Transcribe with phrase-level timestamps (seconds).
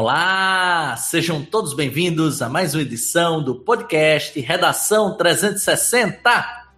[0.00, 6.68] Olá, sejam todos bem-vindos a mais uma edição do podcast Redação 360.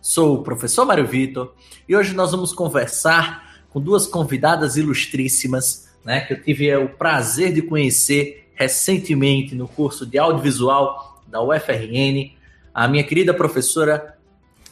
[0.00, 1.52] Sou o professor Mário Vitor
[1.88, 7.52] e hoje nós vamos conversar com duas convidadas ilustríssimas, né, que eu tive o prazer
[7.52, 12.36] de conhecer recentemente no curso de audiovisual da UFRN,
[12.72, 14.16] a minha querida professora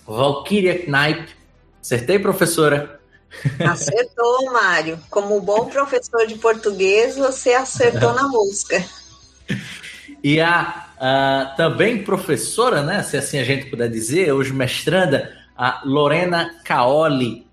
[0.07, 1.31] Valkyria Knaip.
[1.81, 3.02] Acertei, professora?
[3.59, 4.99] Acertou, Mário.
[5.11, 8.85] Como bom professor de português, você acertou na música.
[10.23, 16.55] E a, também professora, né, se assim a gente puder dizer, hoje mestranda, a Lorena
[16.65, 17.47] Caoli.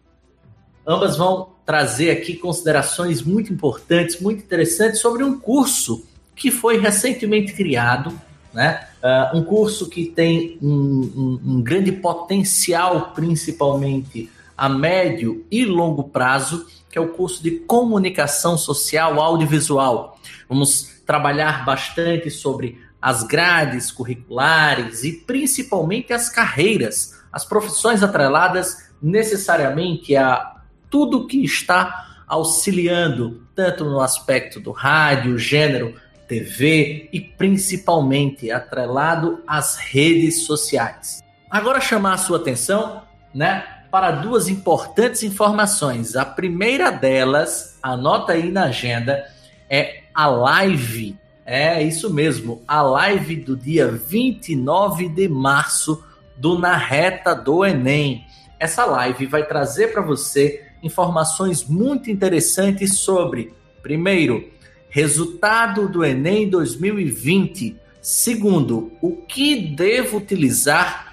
[0.86, 6.06] Ambas vão trazer aqui considerações muito importantes, muito interessantes sobre um curso
[6.36, 8.20] que foi recentemente criado,
[8.54, 8.88] né?
[9.04, 16.10] Uh, um curso que tem um, um, um grande potencial, principalmente a médio e longo
[16.10, 20.20] prazo, que é o curso de comunicação social audiovisual.
[20.50, 30.18] Vamos trabalhar bastante sobre as grades curriculares e principalmente as carreiras, as profissões atreladas necessariamente
[30.18, 30.58] a
[30.90, 35.96] tudo que está auxiliando, tanto no aspecto do rádio, gênero,
[36.28, 41.24] TV e principalmente atrelado às redes sociais.
[41.50, 46.16] Agora chamar a sua atenção, né, para duas importantes informações.
[46.16, 49.26] A primeira delas, anota aí na agenda,
[49.70, 51.18] é a live.
[51.46, 56.04] É isso mesmo, a live do dia 29 de março
[56.38, 58.24] do Na Reta do Enem.
[58.60, 63.52] Essa live vai trazer para você informações muito interessantes sobre,
[63.82, 64.48] primeiro,
[64.90, 67.78] resultado do Enem 2020.
[68.02, 71.09] Segundo, o que devo utilizar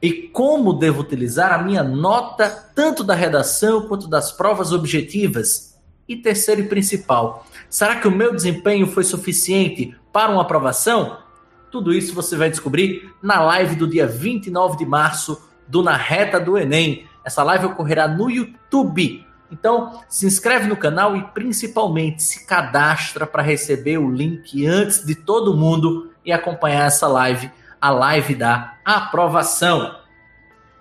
[0.00, 5.74] e como devo utilizar a minha nota, tanto da redação quanto das provas objetivas.
[6.08, 11.18] E terceiro e principal, será que o meu desempenho foi suficiente para uma aprovação?
[11.70, 16.38] Tudo isso você vai descobrir na live do dia 29 de março do Na Reta
[16.38, 17.06] do Enem.
[17.24, 19.26] Essa live ocorrerá no YouTube.
[19.50, 25.14] Então, se inscreve no canal e principalmente se cadastra para receber o link antes de
[25.14, 29.96] todo mundo e acompanhar essa live a live da aprovação.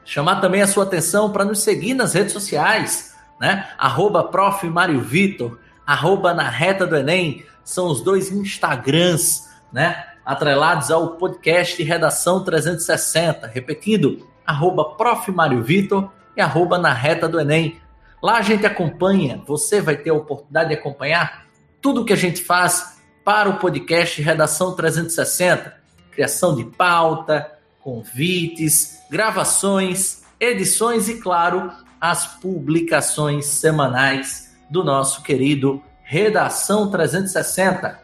[0.03, 3.69] Chamar também a sua atenção para nos seguir nas redes sociais, né?
[3.77, 4.67] Arroba Prof.
[4.69, 10.05] Mário Vitor, arroba na reta do Enem, são os dois Instagrams, né?
[10.23, 13.47] Atrelados ao podcast Redação 360.
[13.47, 15.31] Repetindo, arroba Prof.
[15.31, 17.81] Mário Vitor e arroba na reta do Enem.
[18.21, 21.45] Lá a gente acompanha, você vai ter a oportunidade de acompanhar
[21.81, 25.84] tudo que a gente faz para o podcast Redação 360
[26.15, 36.89] criação de pauta, convites, gravações, edições e, claro, as publicações semanais do nosso querido Redação
[36.89, 37.99] 360.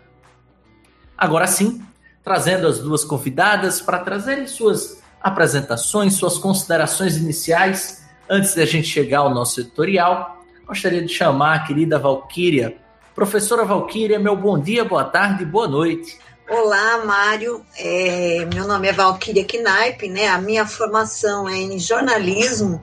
[1.17, 1.81] Agora sim,
[2.23, 8.87] trazendo as duas convidadas para trazerem suas apresentações, suas considerações iniciais, antes de a gente
[8.87, 12.75] chegar ao nosso editorial, gostaria de chamar a querida Valquíria.
[13.15, 16.17] Professora Valquíria, meu bom dia, boa tarde, boa noite.
[16.49, 17.63] Olá, Mário.
[17.77, 20.27] É, meu nome é Valquíria Knaip, né?
[20.27, 22.81] A minha formação é em jornalismo,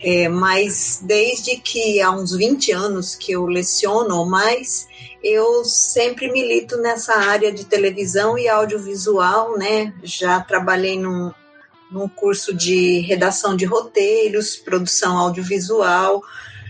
[0.00, 4.86] é, mas desde que há uns 20 anos que eu leciono ou mais,
[5.22, 9.92] eu sempre milito nessa área de televisão e audiovisual, né?
[10.02, 11.30] Já trabalhei num,
[11.90, 16.22] num curso de redação de roteiros, produção audiovisual.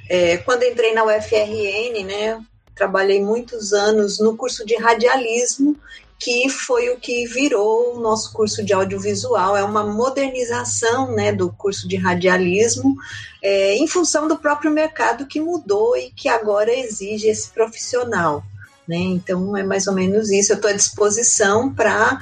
[0.08, 2.42] É, quando entrei na UFRN, né?
[2.74, 5.76] Trabalhei muitos anos no curso de radialismo
[6.20, 9.56] que foi o que virou o nosso curso de audiovisual.
[9.56, 12.94] É uma modernização né, do curso de radialismo
[13.42, 18.44] é, em função do próprio mercado que mudou e que agora exige esse profissional.
[18.86, 18.98] Né?
[18.98, 20.52] Então, é mais ou menos isso.
[20.52, 22.18] Eu estou à disposição para uh,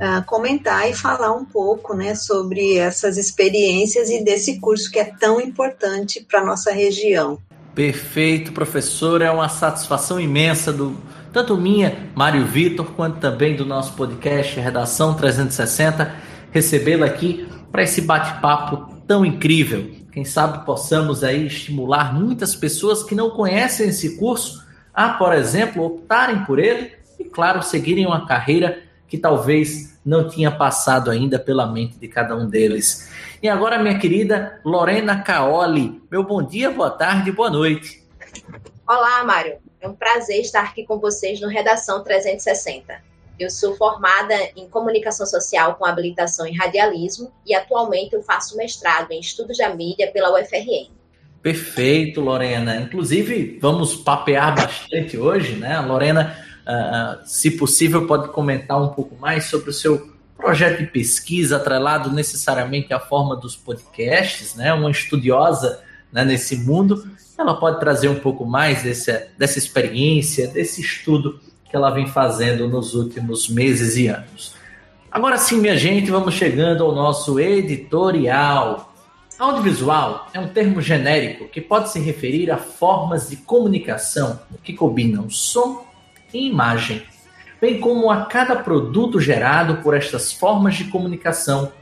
[0.00, 5.04] ah, comentar e falar um pouco né, sobre essas experiências e desse curso que é
[5.04, 7.38] tão importante para a nossa região.
[7.74, 9.20] Perfeito, professor.
[9.20, 10.96] É uma satisfação imensa do
[11.32, 16.14] tanto minha, Mário Vitor, quanto também do nosso podcast Redação 360,
[16.50, 19.90] recebê-lo aqui para esse bate-papo tão incrível.
[20.12, 24.62] Quem sabe possamos aí estimular muitas pessoas que não conhecem esse curso
[24.92, 30.50] a, por exemplo, optarem por ele e, claro, seguirem uma carreira que talvez não tinha
[30.50, 33.10] passado ainda pela mente de cada um deles.
[33.42, 38.02] E agora, minha querida Lorena Caoli, meu bom dia, boa tarde, boa noite.
[38.86, 39.71] Olá, Mário.
[39.82, 43.02] É um prazer estar aqui com vocês no Redação 360.
[43.36, 49.10] Eu sou formada em comunicação social com habilitação em radialismo e atualmente eu faço mestrado
[49.10, 50.88] em estudos da mídia pela UFRN.
[51.42, 52.76] Perfeito, Lorena.
[52.76, 55.80] Inclusive, vamos papear bastante hoje, né?
[55.80, 61.56] Lorena uh, se possível, pode comentar um pouco mais sobre o seu projeto de pesquisa
[61.56, 64.72] atrelado necessariamente à forma dos podcasts, né?
[64.72, 65.82] Uma estudiosa
[66.12, 67.04] né, nesse mundo,
[67.42, 72.68] ela pode trazer um pouco mais desse, dessa experiência, desse estudo que ela vem fazendo
[72.68, 74.54] nos últimos meses e anos.
[75.10, 78.94] Agora sim, minha gente, vamos chegando ao nosso editorial.
[79.38, 85.28] Audiovisual é um termo genérico que pode se referir a formas de comunicação que combinam
[85.28, 85.84] som
[86.32, 87.02] e imagem,
[87.60, 91.72] bem como a cada produto gerado por estas formas de comunicação,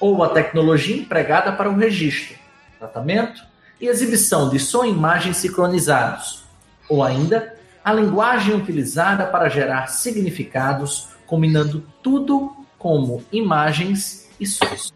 [0.00, 2.36] ou a tecnologia empregada para o registro,
[2.78, 3.42] tratamento
[3.80, 6.44] e exibição de som e imagem sincronizados,
[6.88, 7.54] ou ainda
[7.84, 14.92] a linguagem utilizada para gerar significados, combinando tudo como imagens e sons.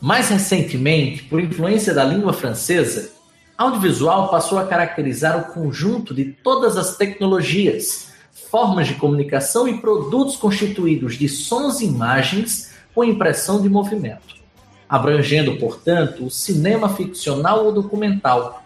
[0.00, 3.12] Mais recentemente, por influência da língua francesa,
[3.56, 8.12] audiovisual passou a caracterizar o conjunto de todas as tecnologias,
[8.50, 14.41] formas de comunicação e produtos constituídos de sons e imagens com impressão de movimento,
[14.92, 18.62] abrangendo, portanto, o cinema ficcional ou documental,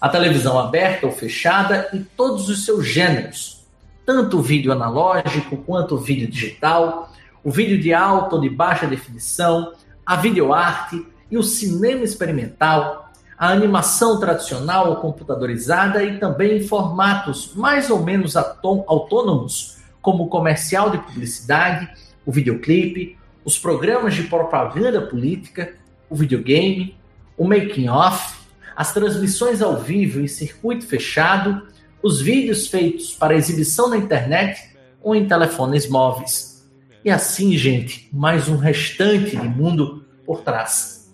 [0.00, 3.62] a televisão aberta ou fechada e todos os seus gêneros,
[4.06, 7.12] tanto o vídeo analógico quanto o vídeo digital,
[7.44, 9.74] o vídeo de alta ou de baixa definição,
[10.06, 17.52] a videoarte e o cinema experimental, a animação tradicional ou computadorizada e também em formatos
[17.54, 21.86] mais ou menos autônomos, como o comercial de publicidade,
[22.24, 25.74] o videoclipe, os programas de propaganda política,
[26.08, 26.96] o videogame,
[27.36, 28.38] o making-off,
[28.76, 31.66] as transmissões ao vivo em circuito fechado,
[32.02, 36.68] os vídeos feitos para exibição na internet ou em telefones móveis.
[37.04, 41.12] E assim, gente, mais um restante de mundo por trás.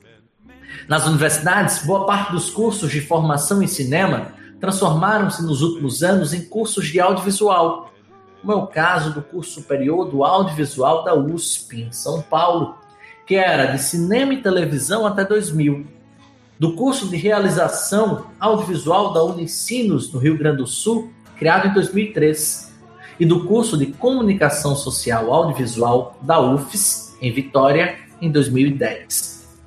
[0.88, 6.44] Nas universidades, boa parte dos cursos de formação em cinema transformaram-se nos últimos anos em
[6.44, 7.92] cursos de audiovisual,
[8.46, 12.76] como é o caso do curso superior do audiovisual da USP, em São Paulo,
[13.26, 15.84] que era de cinema e televisão até 2000
[16.56, 22.72] do curso de realização audiovisual da Unicinos, no Rio Grande do Sul, criado em 2003,
[23.18, 29.58] e do curso de comunicação social audiovisual da UFES, em Vitória, em 2010.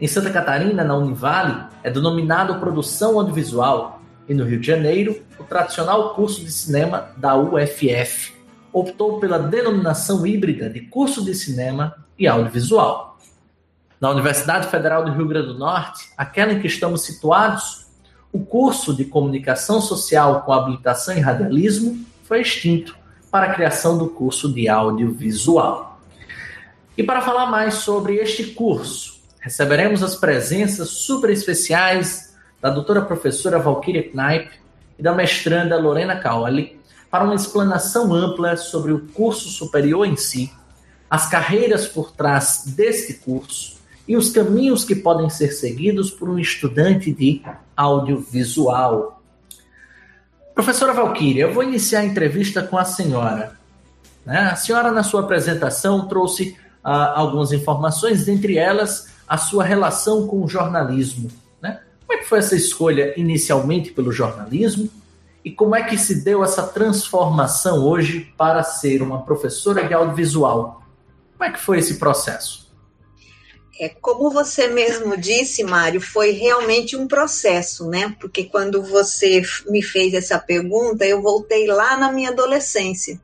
[0.00, 3.93] Em Santa Catarina, na Univale, é denominado Produção Audiovisual,
[4.28, 8.32] e no Rio de Janeiro, o tradicional curso de cinema da UFF
[8.72, 13.18] optou pela denominação híbrida de curso de cinema e audiovisual.
[14.00, 17.86] Na Universidade Federal do Rio Grande do Norte, aquela em que estamos situados,
[18.32, 22.96] o curso de Comunicação Social com habilitação em radialismo foi extinto
[23.30, 26.00] para a criação do curso de audiovisual.
[26.96, 32.33] E para falar mais sobre este curso, receberemos as presenças super especiais
[32.64, 34.50] da doutora professora Valquíria Knaip
[34.98, 36.80] e da mestranda Lorena Caoli
[37.10, 40.50] para uma explanação ampla sobre o curso superior em si,
[41.10, 43.74] as carreiras por trás deste curso,
[44.08, 47.42] e os caminhos que podem ser seguidos por um estudante de
[47.76, 49.22] audiovisual.
[50.54, 53.58] Professora Valquíria, eu vou iniciar a entrevista com a senhora.
[54.24, 54.38] Né?
[54.38, 60.42] A senhora, na sua apresentação, trouxe ah, algumas informações, dentre elas a sua relação com
[60.42, 61.43] o jornalismo.
[62.14, 64.88] Como é que foi essa escolha inicialmente pelo jornalismo?
[65.44, 70.80] E como é que se deu essa transformação hoje para ser uma professora de audiovisual?
[71.36, 72.72] Como é que foi esse processo?
[73.80, 78.14] É, como você mesmo disse, Mário, foi realmente um processo, né?
[78.20, 83.20] Porque quando você me fez essa pergunta, eu voltei lá na minha adolescência,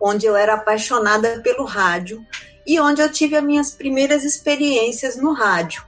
[0.00, 2.24] onde eu era apaixonada pelo rádio
[2.64, 5.84] e onde eu tive as minhas primeiras experiências no rádio.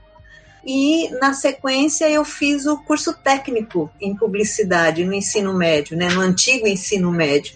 [0.67, 6.09] E na sequência eu fiz o curso técnico em publicidade no ensino médio, né?
[6.09, 7.53] No antigo ensino médio.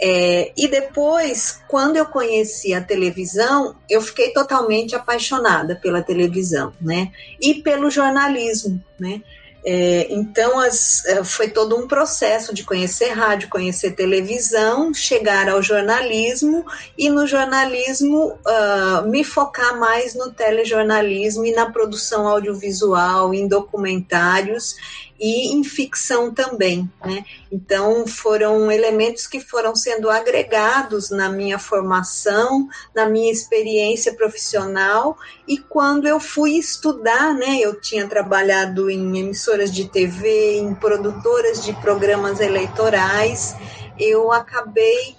[0.00, 7.10] É, e depois, quando eu conheci a televisão, eu fiquei totalmente apaixonada pela televisão, né?
[7.40, 9.22] E pelo jornalismo, né?
[9.68, 15.60] É, então, as, é, foi todo um processo de conhecer rádio, conhecer televisão, chegar ao
[15.60, 16.64] jornalismo
[16.96, 24.76] e no jornalismo uh, me focar mais no telejornalismo e na produção audiovisual, em documentários
[25.18, 27.24] e em ficção também, né?
[27.50, 35.58] Então foram elementos que foram sendo agregados na minha formação, na minha experiência profissional e
[35.58, 37.58] quando eu fui estudar, né?
[37.60, 43.54] Eu tinha trabalhado em emissoras de TV, em produtoras de programas eleitorais,
[43.98, 45.16] eu acabei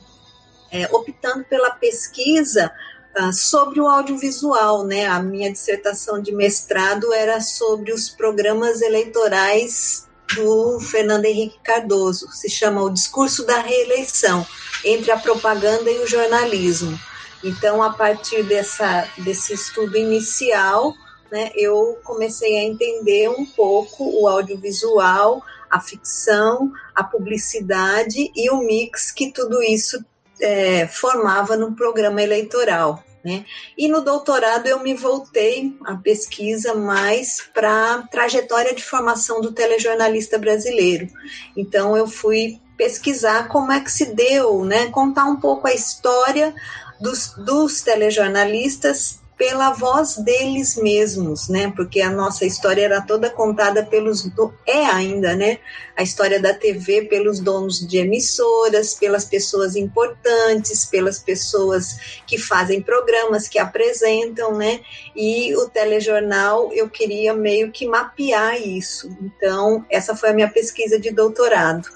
[0.71, 2.71] é, optando pela pesquisa
[3.17, 5.07] ah, sobre o audiovisual, né?
[5.07, 12.47] A minha dissertação de mestrado era sobre os programas eleitorais do Fernando Henrique Cardoso, se
[12.47, 14.45] chama O Discurso da Reeleição,
[14.85, 16.99] entre a propaganda e o jornalismo.
[17.43, 20.93] Então, a partir dessa, desse estudo inicial,
[21.31, 28.59] né, eu comecei a entender um pouco o audiovisual, a ficção, a publicidade e o
[28.59, 30.03] mix que tudo isso
[30.39, 33.03] é, formava no programa eleitoral.
[33.27, 33.43] Né?
[33.77, 39.51] E no doutorado eu me voltei a pesquisa mais para a trajetória de formação do
[39.51, 41.09] telejornalista brasileiro.
[41.53, 44.89] Então eu fui pesquisar como é que se deu, né?
[44.91, 46.55] contar um pouco a história
[47.01, 51.71] dos, dos telejornalistas pela voz deles mesmos, né?
[51.75, 54.25] Porque a nossa história era toda contada pelos
[54.65, 55.59] é ainda, né?
[55.97, 62.81] A história da TV pelos donos de emissoras, pelas pessoas importantes, pelas pessoas que fazem
[62.81, 64.81] programas, que apresentam, né?
[65.15, 69.09] E o telejornal eu queria meio que mapear isso.
[69.21, 71.87] Então, essa foi a minha pesquisa de doutorado.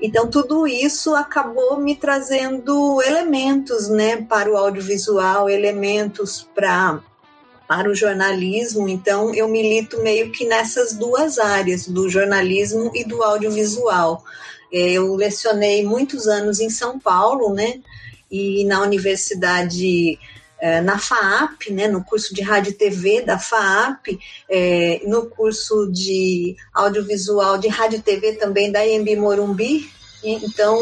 [0.00, 7.00] Então, tudo isso acabou me trazendo elementos, né, para o audiovisual, elementos para
[7.66, 13.22] para o jornalismo, então eu milito meio que nessas duas áreas, do jornalismo e do
[13.22, 14.24] audiovisual.
[14.72, 17.80] É, eu lecionei muitos anos em São Paulo, né?
[18.30, 20.18] E na universidade,
[20.60, 21.88] é, na FAAP, né?
[21.88, 24.18] No curso de rádio e TV da FAAP,
[24.48, 29.90] é, no curso de audiovisual de rádio e TV também da IMB Morumbi.
[30.24, 30.80] Então,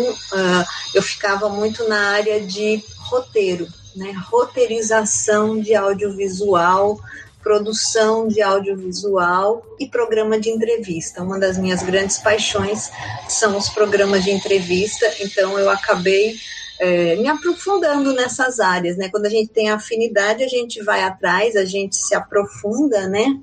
[0.94, 6.98] eu ficava muito na área de roteiro, né, roteirização de audiovisual,
[7.42, 11.22] produção de audiovisual e programa de entrevista.
[11.22, 12.90] Uma das minhas grandes paixões
[13.28, 16.36] são os programas de entrevista, então eu acabei
[16.80, 19.08] é, me aprofundando nessas áreas, né?
[19.08, 23.38] Quando a gente tem afinidade, a gente vai atrás, a gente se aprofunda, né?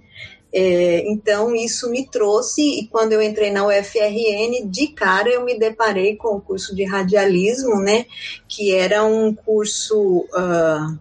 [0.54, 5.58] É, então, isso me trouxe, e quando eu entrei na UFRN, de cara eu me
[5.58, 8.06] deparei com o curso de radialismo, né,
[8.48, 11.00] que era um curso uh,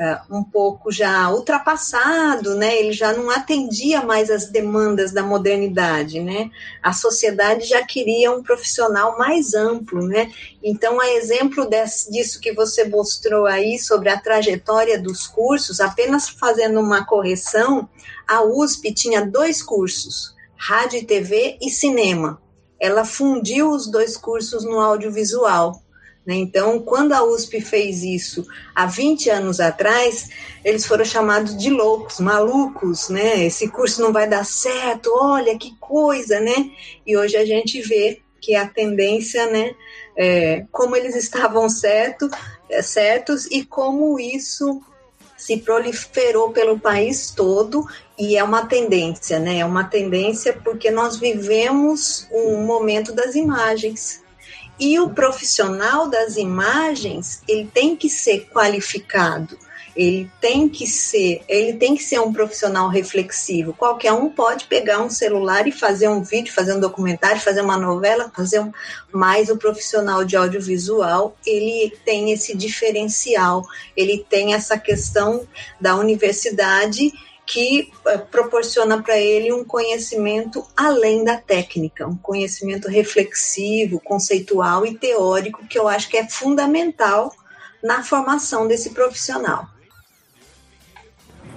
[0.00, 6.20] uh, um pouco já ultrapassado, né, ele já não atendia mais as demandas da modernidade,
[6.20, 6.50] né,
[6.82, 12.52] a sociedade já queria um profissional mais amplo, né, então, a exemplo desse, disso que
[12.52, 17.88] você mostrou aí sobre a trajetória dos cursos, apenas fazendo uma correção,
[18.26, 22.40] a USP tinha dois cursos, rádio e TV e cinema.
[22.78, 25.82] Ela fundiu os dois cursos no audiovisual.
[26.26, 26.34] Né?
[26.34, 30.28] Então, quando a USP fez isso há 20 anos atrás,
[30.64, 33.44] eles foram chamados de loucos, malucos, né?
[33.44, 36.70] Esse curso não vai dar certo, olha que coisa, né?
[37.06, 39.74] E hoje a gente vê que a tendência, né,
[40.16, 42.28] é, como eles estavam certo,
[42.68, 44.80] é, certos e como isso
[45.36, 47.86] se proliferou pelo país todo
[48.18, 49.58] e é uma tendência, né?
[49.58, 54.19] É uma tendência porque nós vivemos um momento das imagens.
[54.80, 59.58] E o profissional das imagens, ele tem que ser qualificado
[59.94, 63.74] ele tem que ser, ele tem que ser um profissional reflexivo.
[63.74, 67.76] Qualquer um pode pegar um celular e fazer um vídeo, fazer um documentário, fazer uma
[67.76, 68.72] novela, fazer um,
[69.12, 73.64] mais o profissional de audiovisual, ele tem esse diferencial,
[73.96, 75.46] ele tem essa questão
[75.80, 77.12] da universidade
[77.50, 84.94] que uh, proporciona para ele um conhecimento além da técnica, um conhecimento reflexivo, conceitual e
[84.94, 87.34] teórico que eu acho que é fundamental
[87.82, 89.68] na formação desse profissional.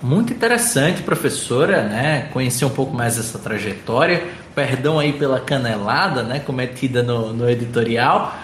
[0.01, 2.29] Muito interessante, professora, né?
[2.33, 4.27] Conhecer um pouco mais essa trajetória.
[4.53, 6.39] Perdão aí pela canelada, né?
[6.39, 8.35] Cometida no, no editorial,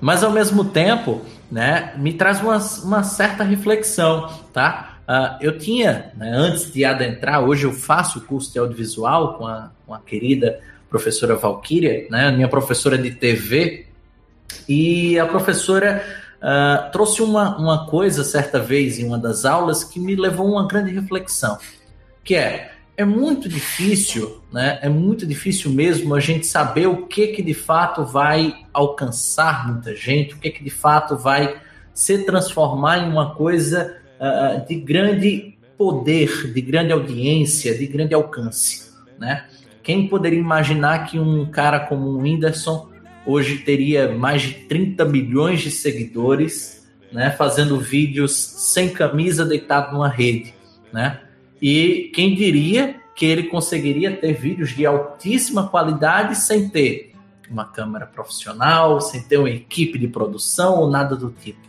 [0.00, 1.92] mas ao mesmo tempo, né?
[1.96, 4.87] Me traz uma, uma certa reflexão, tá?
[5.08, 9.46] Uh, eu tinha, né, antes de adentrar, hoje eu faço o curso de audiovisual com
[9.46, 10.60] a, com a querida
[10.90, 12.30] professora Valquíria, né?
[12.30, 13.86] Minha professora de TV,
[14.68, 16.04] e a professora
[16.38, 20.60] Uh, trouxe uma, uma coisa certa vez em uma das aulas que me levou a
[20.60, 21.58] uma grande reflexão,
[22.22, 24.80] que é é muito difícil, né?
[24.82, 29.94] É muito difícil mesmo a gente saber o que que de fato vai alcançar muita
[29.94, 31.60] gente, o que que de fato vai
[31.94, 38.92] se transformar em uma coisa uh, de grande poder, de grande audiência, de grande alcance,
[39.18, 39.46] né?
[39.82, 42.88] Quem poderia imaginar que um cara como o Whindersson
[43.24, 50.08] hoje teria mais de 30 milhões de seguidores, né, fazendo vídeos sem camisa deitado numa
[50.08, 50.52] rede,
[50.92, 51.20] né?
[51.60, 57.12] E quem diria que ele conseguiria ter vídeos de altíssima qualidade sem ter
[57.50, 61.60] uma câmera profissional, sem ter uma equipe de produção ou nada do tipo.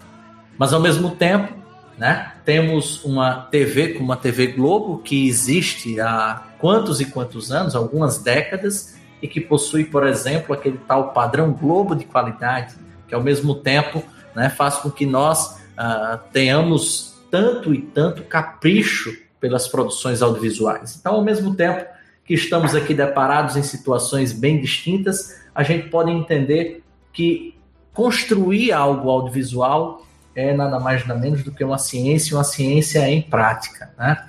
[0.58, 1.53] Mas ao mesmo tempo,
[2.00, 7.75] né, temos uma TV como a TV Globo que existe há quantos e quantos anos,
[7.75, 12.75] algumas décadas, e que possui, por exemplo, aquele tal padrão Globo de qualidade,
[13.06, 14.01] que ao mesmo tempo
[14.34, 20.96] né, faz com que nós uh, tenhamos tanto e tanto capricho pelas produções audiovisuais.
[20.98, 21.86] Então, ao mesmo tempo
[22.24, 27.56] que estamos aqui deparados em situações bem distintas, a gente pode entender que
[27.94, 30.06] construir algo audiovisual
[30.39, 33.91] é nada mais nada menos do que uma ciência, uma ciência em prática.
[33.98, 34.25] Né?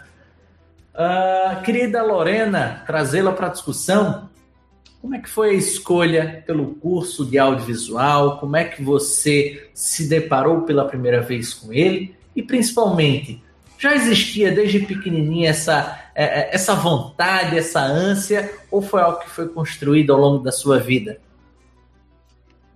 [0.94, 4.28] Uh, querida Lorena, trazê-la para a discussão,
[5.00, 8.38] como é que foi a escolha pelo curso de audiovisual?
[8.38, 12.14] Como é que você se deparou pela primeira vez com ele?
[12.36, 13.42] E principalmente,
[13.78, 19.30] já existia desde pequenininha essa, é, é, essa vontade, essa ânsia, ou foi algo que
[19.30, 21.18] foi construído ao longo da sua vida?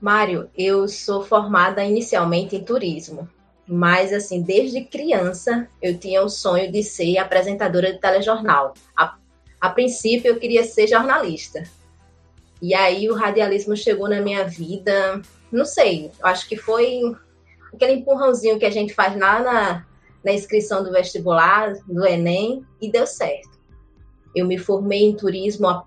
[0.04, 3.26] Mário, eu sou formada inicialmente em turismo,
[3.66, 8.74] mas assim, desde criança eu tinha o sonho de ser apresentadora de telejornal.
[8.94, 9.16] A,
[9.58, 11.64] a princípio eu queria ser jornalista,
[12.60, 17.00] e aí o radialismo chegou na minha vida, não sei, acho que foi
[17.72, 19.86] aquele empurrãozinho que a gente faz lá na,
[20.22, 23.58] na inscrição do vestibular, do Enem, e deu certo.
[24.36, 25.82] Eu me formei em turismo há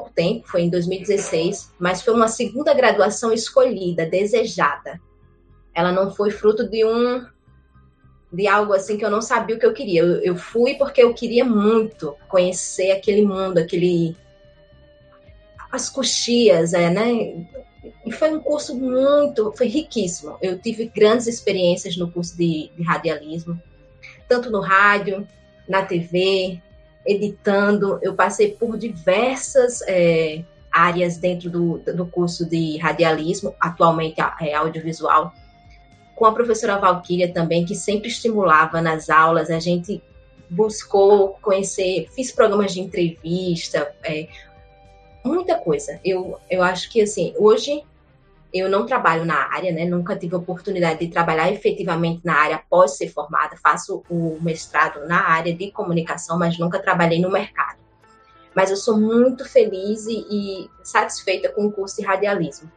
[0.00, 5.00] tempo, foi em 2016, mas foi uma segunda graduação escolhida, desejada.
[5.74, 7.24] Ela não foi fruto de um
[8.32, 10.00] de algo assim que eu não sabia o que eu queria.
[10.00, 14.16] Eu, eu fui porque eu queria muito conhecer aquele mundo, aquele
[15.70, 17.46] as coxias, é, né?
[18.04, 20.36] E foi um curso muito, foi riquíssimo.
[20.40, 23.60] Eu tive grandes experiências no curso de, de radialismo,
[24.28, 25.26] tanto no rádio,
[25.68, 26.60] na TV,
[27.06, 27.98] editando.
[28.02, 35.32] Eu passei por diversas é, áreas dentro do, do curso de radialismo, atualmente é audiovisual,
[36.14, 39.50] com a professora Valquíria também, que sempre estimulava nas aulas.
[39.50, 40.02] A gente
[40.48, 44.28] buscou conhecer, fiz programas de entrevista, é,
[45.24, 45.98] muita coisa.
[46.04, 47.82] Eu, eu acho que, assim, hoje
[48.52, 49.84] eu não trabalho na área, né?
[49.84, 53.56] Nunca tive oportunidade de trabalhar efetivamente na área após ser formada.
[53.56, 57.78] Faço o mestrado na área de comunicação, mas nunca trabalhei no mercado.
[58.54, 62.70] Mas eu sou muito feliz e, e satisfeita com o curso de radialismo.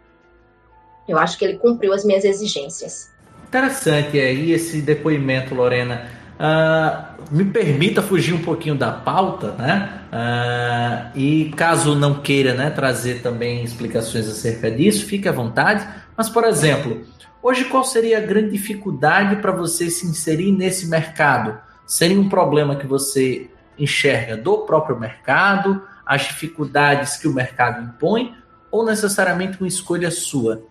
[1.07, 3.11] Eu acho que ele cumpriu as minhas exigências.
[3.47, 6.09] Interessante aí esse depoimento, Lorena.
[6.36, 10.02] Uh, me permita fugir um pouquinho da pauta, né?
[10.12, 15.88] Uh, e caso não queira né, trazer também explicações acerca disso, fique à vontade.
[16.15, 17.06] Mas, por exemplo,
[17.41, 21.58] hoje qual seria a grande dificuldade para você se inserir nesse mercado?
[21.86, 28.36] Seria um problema que você enxerga do próprio mercado, as dificuldades que o mercado impõe,
[28.69, 30.63] ou necessariamente uma escolha sua?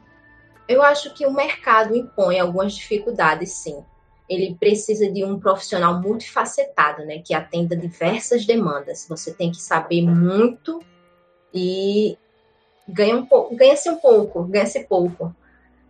[0.68, 3.82] Eu acho que o mercado impõe algumas dificuldades, sim
[4.28, 9.06] ele precisa de um profissional multifacetado, né, que atenda diversas demandas.
[9.08, 10.82] Você tem que saber muito
[11.52, 12.16] e
[12.88, 15.34] ganha um pouco, ganha-se um pouco, ganha-se pouco.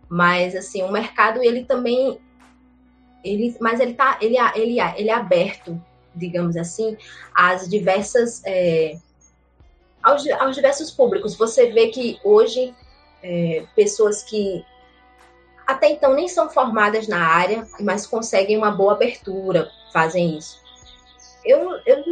[0.09, 2.19] Mas assim, o mercado ele também
[3.23, 5.81] ele, mas ele tá, ele, ele, ele é aberto,
[6.13, 6.95] digamos assim,
[7.33, 8.97] às diversas é,
[10.03, 11.35] aos, aos diversos públicos.
[11.35, 12.73] Você vê que hoje
[13.23, 14.63] é, pessoas que
[15.65, 20.61] até então nem são formadas na área, mas conseguem uma boa abertura, fazem isso.
[21.43, 22.03] Eu, eu,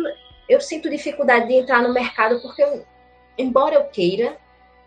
[0.50, 2.86] eu sinto dificuldade de entrar no mercado porque, eu,
[3.38, 4.38] embora eu queira,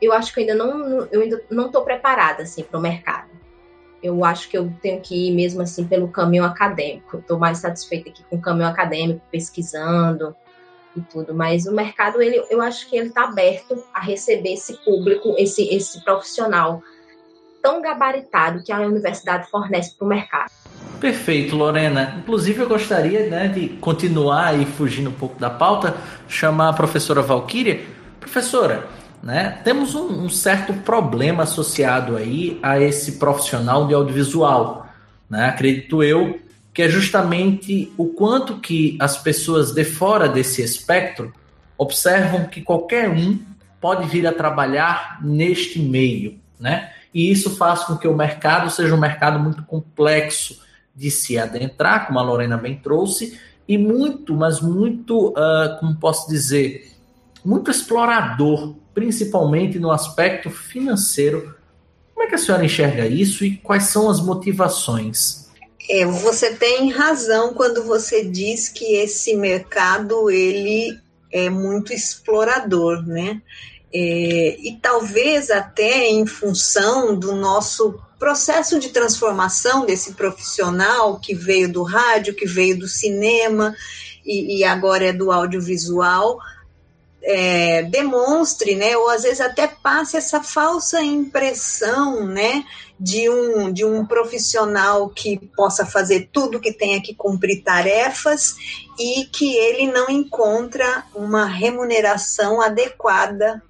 [0.00, 3.30] eu acho que ainda não, eu ainda não estou preparada assim para o mercado.
[4.02, 7.18] Eu acho que eu tenho que ir mesmo assim pelo caminho acadêmico.
[7.18, 10.36] Estou mais satisfeita aqui com o caminho acadêmico, pesquisando
[10.94, 11.34] e tudo.
[11.34, 15.74] Mas o mercado, ele, eu acho que ele está aberto a receber esse público, esse,
[15.74, 16.82] esse profissional
[17.66, 20.52] tão gabaritado que a universidade fornece para o mercado.
[21.00, 22.14] Perfeito, Lorena.
[22.18, 25.96] Inclusive, eu gostaria né, de continuar aí fugindo um pouco da pauta,
[26.28, 27.80] chamar a professora Valquíria.
[28.20, 28.86] Professora,
[29.20, 34.86] né, temos um, um, certo problema associado aí a esse profissional de audiovisual.
[35.28, 35.46] Né?
[35.48, 36.38] Acredito eu
[36.72, 41.32] que é justamente o quanto que as pessoas de fora desse espectro
[41.76, 43.36] observam que qualquer um
[43.80, 46.92] pode vir a trabalhar neste meio, né?
[47.16, 50.60] E isso faz com que o mercado seja um mercado muito complexo
[50.94, 56.28] de se adentrar, como a Lorena bem trouxe, e muito, mas muito, uh, como posso
[56.28, 56.92] dizer,
[57.42, 61.56] muito explorador, principalmente no aspecto financeiro.
[62.12, 65.48] Como é que a senhora enxerga isso e quais são as motivações?
[65.88, 71.00] É, você tem razão quando você diz que esse mercado ele
[71.32, 73.40] é muito explorador, né?
[73.98, 81.72] É, e talvez até em função do nosso processo de transformação desse profissional que veio
[81.72, 83.74] do rádio, que veio do cinema
[84.22, 86.38] e, e agora é do audiovisual,
[87.22, 92.64] é, demonstre, né, ou às vezes até passe essa falsa impressão, né,
[93.00, 98.56] de um, de um profissional que possa fazer tudo que tenha que cumprir tarefas
[98.98, 103.62] e que ele não encontra uma remuneração adequada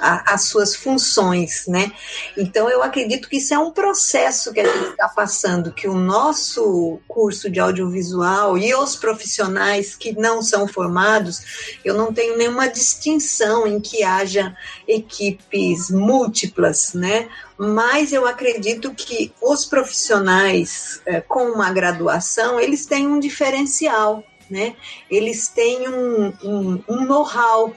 [0.00, 1.92] as suas funções, né?
[2.36, 5.94] Então eu acredito que isso é um processo que a gente está passando, que o
[5.94, 12.68] nosso curso de audiovisual e os profissionais que não são formados, eu não tenho nenhuma
[12.68, 14.56] distinção em que haja
[14.88, 17.28] equipes múltiplas, né?
[17.58, 24.74] Mas eu acredito que os profissionais é, com uma graduação, eles têm um diferencial, né?
[25.10, 27.74] Eles têm um, um, um know-how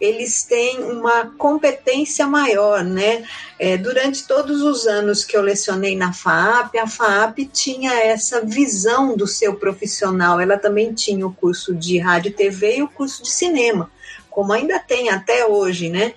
[0.00, 3.24] eles têm uma competência maior, né?
[3.58, 9.16] É, durante todos os anos que eu lecionei na FAAP, a FAAP tinha essa visão
[9.16, 10.40] do seu profissional.
[10.40, 13.90] Ela também tinha o curso de rádio e TV e o curso de cinema,
[14.28, 16.14] como ainda tem até hoje, né?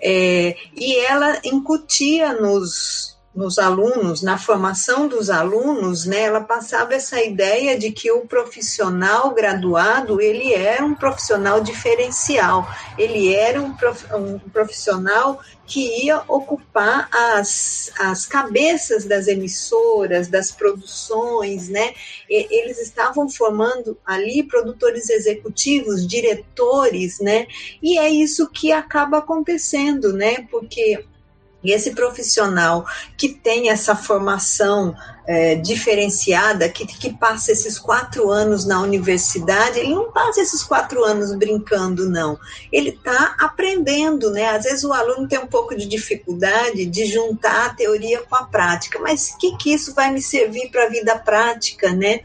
[0.00, 7.20] É, e ela incutia nos, nos alunos, na formação dos alunos, né, ela passava essa
[7.20, 12.66] ideia de que o profissional graduado, ele era um profissional diferencial,
[12.96, 20.52] ele era um, prof, um profissional que ia ocupar as, as cabeças das emissoras, das
[20.52, 21.92] produções, né,
[22.30, 27.48] e, eles estavam formando ali produtores executivos, diretores, né,
[27.82, 31.04] e é isso que acaba acontecendo, né, porque
[31.64, 32.84] e esse profissional
[33.16, 34.94] que tem essa formação
[35.26, 41.02] é, diferenciada, que, que passa esses quatro anos na universidade, ele não passa esses quatro
[41.02, 42.38] anos brincando, não.
[42.70, 44.50] Ele está aprendendo, né?
[44.50, 48.44] Às vezes o aluno tem um pouco de dificuldade de juntar a teoria com a
[48.44, 52.20] prática, mas o que, que isso vai me servir para a vida prática, né?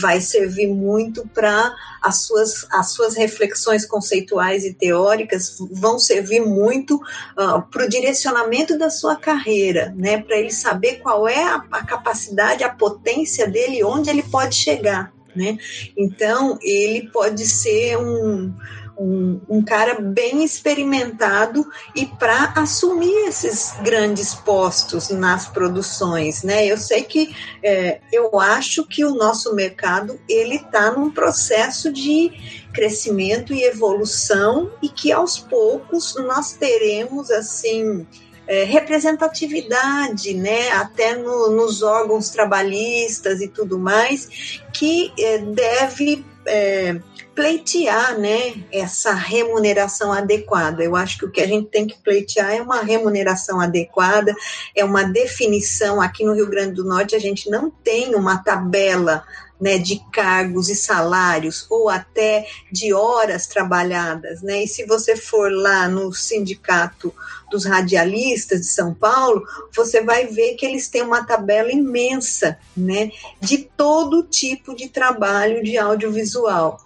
[0.00, 6.96] Vai servir muito para as suas, as suas reflexões conceituais e teóricas, vão servir muito
[6.96, 7.00] uh,
[7.36, 10.20] ah, para o direcionamento da sua carreira, né?
[10.20, 15.12] Para ele saber qual é a, a capacidade, a potência dele, onde ele pode chegar.
[15.34, 15.58] Né?
[15.96, 18.54] Então, ele pode ser um,
[18.96, 26.66] um, um cara bem experimentado e para assumir esses grandes postos nas produções, né?
[26.66, 32.30] Eu sei que é, eu acho que o nosso mercado ele está num processo de
[32.72, 38.06] crescimento e evolução e que aos poucos nós teremos assim
[38.46, 47.00] é, representatividade, né, até no, nos órgãos trabalhistas e tudo mais, que é, deve é,
[47.34, 50.82] pleitear né, essa remuneração adequada.
[50.82, 54.34] Eu acho que o que a gente tem que pleitear é uma remuneração adequada,
[54.74, 56.00] é uma definição.
[56.00, 59.24] Aqui no Rio Grande do Norte, a gente não tem uma tabela
[59.60, 64.64] né, de cargos e salários ou até de horas trabalhadas, né?
[64.64, 67.14] E se você for lá no sindicato
[67.50, 69.42] dos radialistas de São Paulo,
[69.74, 75.62] você vai ver que eles têm uma tabela imensa, né, de todo tipo de trabalho
[75.62, 76.83] de audiovisual.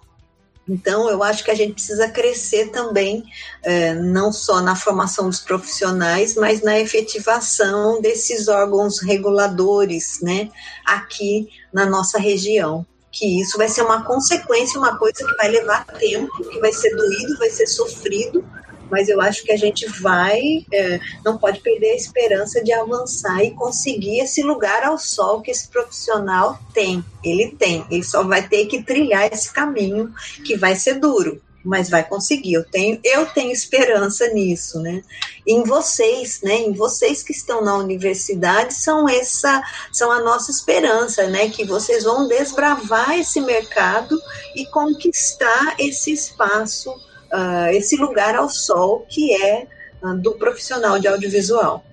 [0.69, 3.23] Então, eu acho que a gente precisa crescer também,
[3.63, 10.49] é, não só na formação dos profissionais, mas na efetivação desses órgãos reguladores, né,
[10.85, 12.85] aqui na nossa região.
[13.11, 16.95] Que isso vai ser uma consequência, uma coisa que vai levar tempo, que vai ser
[16.95, 18.45] doído, vai ser sofrido,
[18.89, 23.43] mas eu acho que a gente vai, é, não pode perder a esperança de avançar
[23.43, 27.03] e conseguir esse lugar ao sol que esse profissional tem.
[27.23, 30.13] Ele tem, ele só vai ter que trilhar esse caminho
[30.45, 32.53] que vai ser duro, mas vai conseguir.
[32.53, 35.03] Eu tenho, eu tenho esperança nisso, né?
[35.45, 36.55] Em vocês, né?
[36.55, 41.49] Em vocês que estão na universidade são essa, são a nossa esperança, né?
[41.49, 44.19] Que vocês vão desbravar esse mercado
[44.55, 46.93] e conquistar esse espaço
[47.33, 49.67] uh, esse lugar ao sol que é
[50.01, 51.83] uh, do profissional de audiovisual.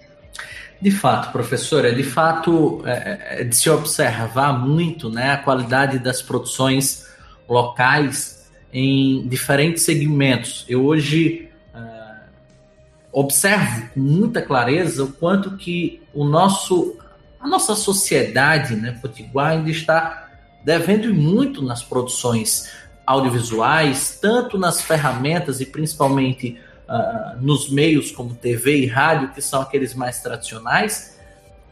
[0.80, 5.98] De fato, professora, de fato é, é, é, de se observar muito né, a qualidade
[5.98, 7.06] das produções
[7.48, 10.66] locais em diferentes segmentos.
[10.68, 12.28] Eu hoje uh,
[13.10, 16.98] observo com muita clareza o quanto que o nosso,
[17.40, 20.28] a nossa sociedade né, potiguar ainda está
[20.62, 22.70] devendo muito nas produções
[23.06, 29.62] audiovisuais, tanto nas ferramentas e principalmente uh, nos meios como TV e rádio, que são
[29.62, 31.18] aqueles mais tradicionais,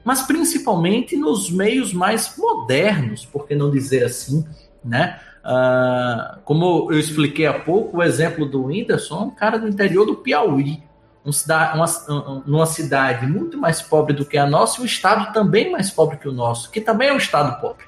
[0.04, 4.46] mas principalmente nos meios mais modernos, por que não dizer assim,
[4.84, 5.18] né?
[5.44, 10.06] Uh, como eu expliquei há pouco, o exemplo do Whindersson é um cara do interior
[10.06, 10.82] do Piauí,
[11.24, 15.32] um cidade, uma, numa cidade muito mais pobre do que a nossa, e um estado
[15.32, 17.84] também mais pobre que o nosso, que também é um estado pobre,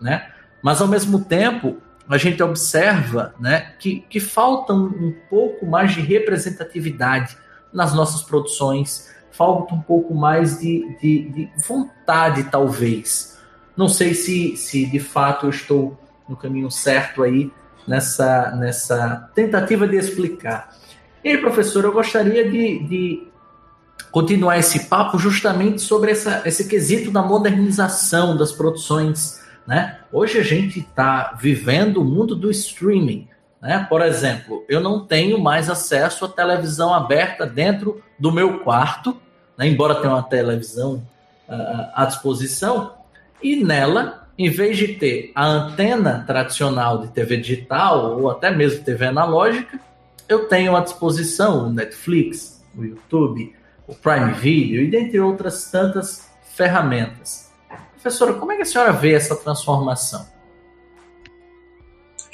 [0.00, 0.30] né?
[0.62, 1.76] Mas ao mesmo tempo,
[2.12, 7.36] a gente observa né, que, que falta um, pouco mais de representatividade
[7.72, 13.38] nas nossas produções, falta um pouco mais de, de, de, vontade, talvez.
[13.74, 15.98] Não sei se, se de fato eu estou
[16.28, 17.50] no caminho certo aí
[17.88, 20.76] nessa, nessa tentativa de explicar.
[21.24, 23.28] E aí, professor, eu gostaria de, de
[24.10, 29.40] continuar esse papo justamente sobre essa, esse quesito da modernização das produções.
[29.66, 29.98] Né?
[30.12, 33.28] Hoje a gente está vivendo o mundo do streaming.
[33.60, 33.86] Né?
[33.88, 39.16] Por exemplo, eu não tenho mais acesso à televisão aberta dentro do meu quarto,
[39.56, 39.68] né?
[39.68, 41.02] embora tenha uma televisão
[41.48, 42.94] uh, à disposição,
[43.42, 48.84] e nela, em vez de ter a antena tradicional de TV digital ou até mesmo
[48.84, 49.78] TV analógica,
[50.28, 53.54] eu tenho à disposição o Netflix, o YouTube,
[53.86, 57.51] o Prime Video e dentre outras tantas ferramentas.
[58.02, 60.26] Professora, como é que a senhora vê essa transformação?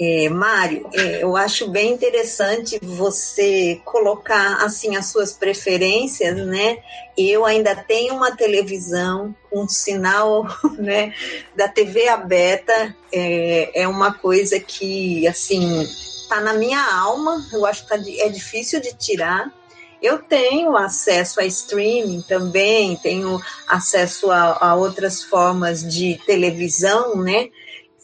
[0.00, 6.78] É, Mário, é, eu acho bem interessante você colocar assim as suas preferências, né?
[7.18, 10.46] Eu ainda tenho uma televisão um sinal,
[10.78, 11.12] né,
[11.54, 12.96] da TV aberta.
[13.12, 17.46] É, é uma coisa que assim está na minha alma.
[17.52, 19.52] Eu acho que tá, é difícil de tirar.
[20.00, 27.48] Eu tenho acesso a streaming também, tenho acesso a, a outras formas de televisão, né?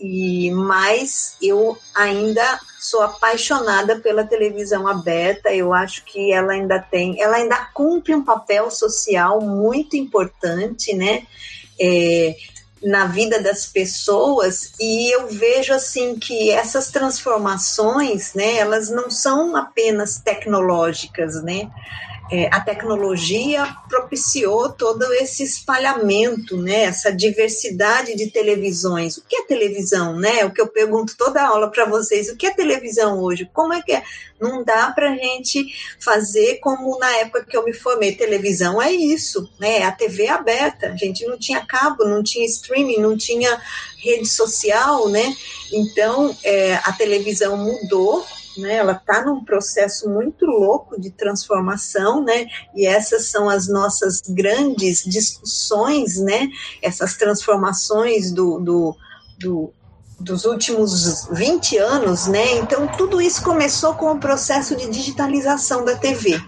[0.01, 5.55] E mas eu ainda sou apaixonada pela televisão aberta.
[5.55, 11.27] Eu acho que ela ainda tem, ela ainda cumpre um papel social muito importante, né?
[11.81, 12.35] É,
[12.85, 19.57] na vida das pessoas e eu vejo assim que essas transformações, né, elas não são
[19.57, 21.71] apenas tecnológicas, né?
[22.31, 29.19] É, a tecnologia propiciou todo esse espalhamento, né, essa diversidade de televisões.
[29.19, 30.45] O que é televisão, né?
[30.45, 33.49] O que eu pergunto toda aula para vocês, o que é televisão hoje?
[33.53, 34.03] Como é que é?
[34.41, 35.67] Não dá para a gente
[36.01, 38.17] fazer como na época que eu me formei.
[38.17, 39.79] Televisão é isso, né?
[39.79, 40.89] É a TV aberta.
[40.89, 43.61] A gente não tinha cabo, não tinha streaming, não tinha
[43.99, 45.35] rede social, né?
[45.73, 48.25] Então, é, a televisão mudou
[48.61, 48.77] né?
[48.77, 52.47] Ela está num processo muito louco de transformação, né?
[52.75, 56.49] E essas são as nossas grandes discussões, né?
[56.83, 58.97] Essas transformações do, do,
[59.39, 59.73] do
[60.19, 62.55] dos últimos 20 anos, né?
[62.57, 66.41] Então tudo isso começou com o processo de digitalização da TV.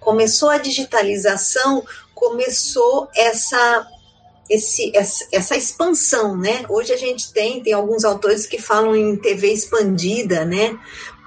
[0.00, 3.86] Começou a digitalização, começou essa
[4.48, 4.92] esse,
[5.32, 6.64] essa expansão, né?
[6.68, 10.78] Hoje a gente tem, tem alguns autores que falam em TV expandida, né?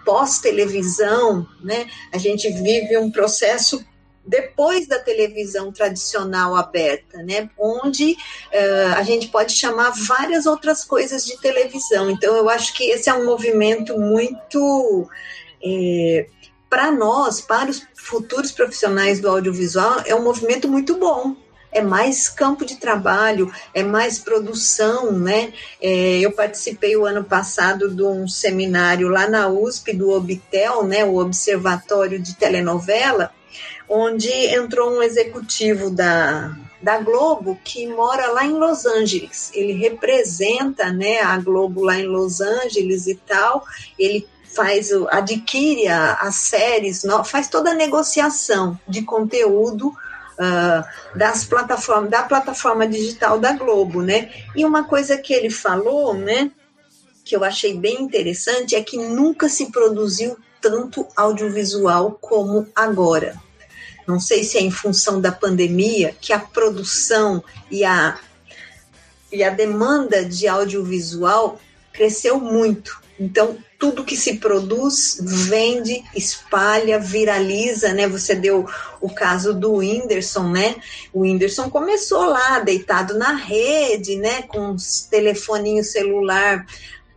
[0.06, 1.88] Pós-televisão, né?
[2.14, 3.84] A gente vive um processo
[4.28, 7.50] depois da televisão tradicional aberta, né?
[7.58, 12.12] Onde uh, a gente pode chamar várias outras coisas de televisão.
[12.12, 15.10] Então, eu acho que esse é um movimento muito.
[15.64, 16.28] É,
[16.70, 21.36] para nós, para os futuros profissionais do audiovisual, é um movimento muito bom,
[21.78, 25.54] é mais campo de trabalho, é mais produção, né?
[25.82, 31.06] É, eu participei o ano passado de um seminário lá na USP do Obtel, né?
[31.06, 33.32] O Observatório de Telenovela,
[33.88, 39.52] onde entrou um executivo da, da Globo que mora lá em Los Angeles.
[39.54, 43.64] Ele representa, né, a Globo lá em Los Angeles e tal.
[43.98, 49.94] Ele faz adquire as séries, faz toda a negociação de conteúdo
[50.38, 54.30] uh, das plataformas, da plataforma digital da Globo, né?
[54.56, 56.52] E uma coisa que ele falou, né,
[57.24, 63.36] que eu achei bem interessante, é que nunca se produziu tanto audiovisual como agora.
[64.08, 68.18] Não sei se é em função da pandemia que a produção e a,
[69.32, 71.60] e a demanda de audiovisual
[71.92, 73.02] cresceu muito.
[73.20, 78.08] Então, tudo que se produz vende, espalha, viraliza, né?
[78.08, 78.66] Você deu
[79.00, 80.76] o caso do Whindersson, né?
[81.14, 84.42] O Whindersson começou lá, deitado na rede, né?
[84.44, 86.66] Com os telefoninho celular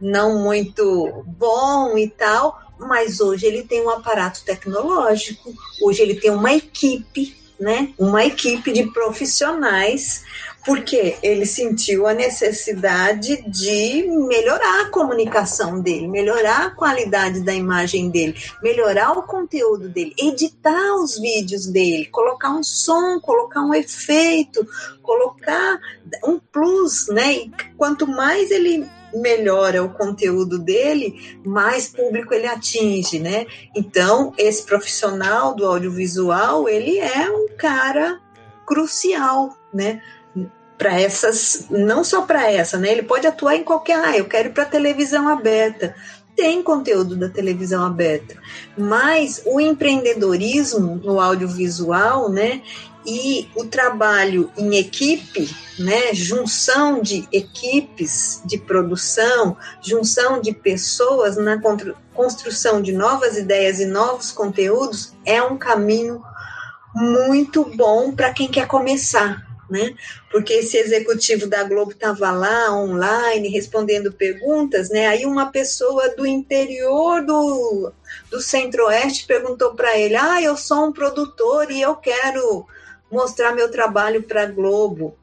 [0.01, 6.31] não muito bom e tal, mas hoje ele tem um aparato tecnológico, hoje ele tem
[6.31, 7.93] uma equipe, né?
[7.99, 10.25] Uma equipe de profissionais
[10.65, 18.11] porque ele sentiu a necessidade de melhorar a comunicação dele, melhorar a qualidade da imagem
[18.11, 24.67] dele, melhorar o conteúdo dele, editar os vídeos dele, colocar um som, colocar um efeito,
[25.03, 25.79] colocar
[26.25, 27.33] um plus, né?
[27.33, 33.47] E quanto mais ele melhora o conteúdo dele, mais público ele atinge, né?
[33.75, 38.21] Então, esse profissional do audiovisual, ele é um cara
[38.67, 40.01] crucial, né?
[40.81, 42.91] Para essas, não só para essa, né?
[42.91, 45.95] Ele pode atuar em qualquer, ah, eu quero para televisão aberta.
[46.35, 48.35] Tem conteúdo da televisão aberta,
[48.79, 52.63] mas o empreendedorismo no audiovisual, né?
[53.05, 61.61] E o trabalho em equipe, né, junção de equipes de produção, junção de pessoas na
[62.15, 66.23] construção de novas ideias e novos conteúdos é um caminho
[66.95, 69.95] muito bom para quem quer começar, né?
[70.31, 75.07] Porque esse executivo da Globo estava lá online respondendo perguntas, né?
[75.07, 77.93] Aí uma pessoa do interior do,
[78.31, 82.67] do Centro-Oeste perguntou para ele: "Ah, eu sou um produtor e eu quero
[83.11, 85.17] mostrar meu trabalho para a Globo".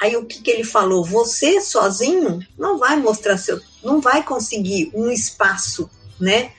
[0.00, 1.02] Aí o que, que ele falou?
[1.02, 5.88] Você sozinho não vai mostrar seu, não vai conseguir um espaço,
[6.20, 6.52] né?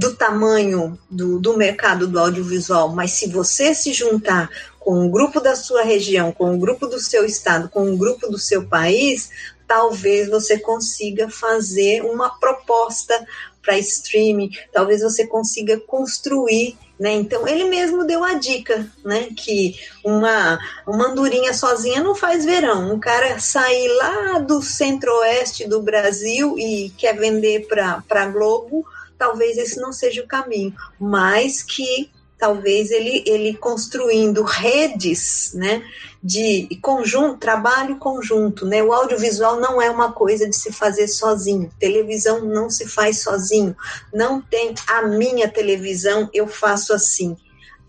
[0.00, 5.42] Do tamanho do, do mercado do audiovisual, mas se você se juntar com um grupo
[5.42, 9.28] da sua região, com um grupo do seu estado, com um grupo do seu país,
[9.68, 13.14] talvez você consiga fazer uma proposta
[13.60, 17.12] para streaming, talvez você consiga construir, né?
[17.12, 19.28] Então ele mesmo deu a dica, né?
[19.36, 22.90] Que uma, uma andorinha sozinha não faz verão.
[22.90, 28.86] Um cara sair lá do centro-oeste do Brasil e quer vender para a Globo,
[29.20, 35.84] talvez esse não seja o caminho, mas que talvez ele, ele construindo redes, né,
[36.24, 41.70] de conjunto, trabalho conjunto, né, o audiovisual não é uma coisa de se fazer sozinho,
[41.78, 43.76] televisão não se faz sozinho,
[44.12, 47.36] não tem a minha televisão, eu faço assim,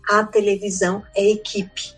[0.06, 1.94] a televisão é equipe,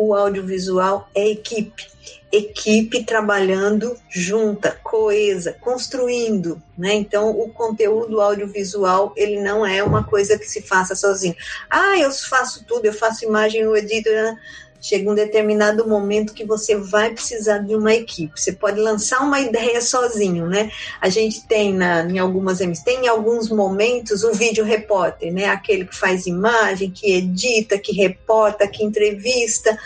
[0.00, 1.86] o audiovisual é equipe,
[2.32, 6.94] equipe trabalhando junta, coesa, construindo, né?
[6.94, 11.36] Então, o conteúdo audiovisual, ele não é uma coisa que se faça sozinho.
[11.68, 14.38] Ah, eu faço tudo, eu faço imagem, eu edito, né?
[14.80, 18.40] Chega um determinado momento que você vai precisar de uma equipe.
[18.40, 20.70] Você pode lançar uma ideia sozinho, né?
[21.00, 25.46] A gente tem na, em algumas MCs, tem em alguns momentos o vídeo repórter, né?
[25.46, 29.78] Aquele que faz imagem, que edita, que reporta, que entrevista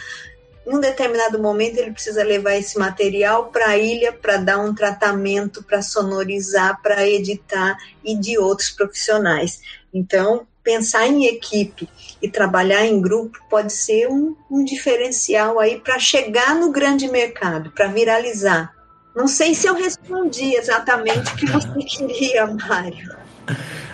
[0.67, 4.75] em um determinado momento ele precisa levar esse material para a ilha para dar um
[4.75, 9.61] tratamento, para sonorizar, para editar e de outros profissionais.
[9.93, 11.89] Então, pensar em equipe
[12.25, 17.71] e trabalhar em grupo pode ser um, um diferencial aí para chegar no grande mercado,
[17.71, 18.73] para viralizar.
[19.15, 23.15] Não sei se eu respondi exatamente o que você queria, Mário.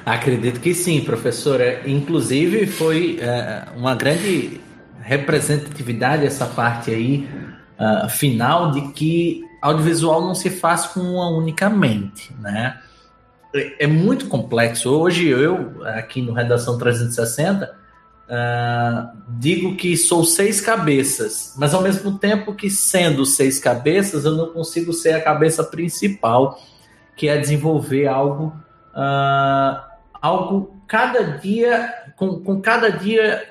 [0.06, 1.82] Acredito que sim, professora.
[1.84, 4.60] Inclusive, foi é, uma grande
[5.02, 7.28] representatividade, essa parte aí
[7.80, 12.78] uh, final de que audiovisual não se faz com uma única mente, né?
[13.52, 14.88] É, é muito complexo.
[14.88, 17.80] Hoje eu, aqui no Redação 360,
[18.30, 24.36] uh, digo que sou seis cabeças, mas ao mesmo tempo que sendo seis cabeças, eu
[24.36, 26.58] não consigo ser a cabeça principal,
[27.16, 28.54] que é desenvolver algo,
[28.94, 29.80] uh,
[30.22, 33.42] algo cada dia, com, com cada dia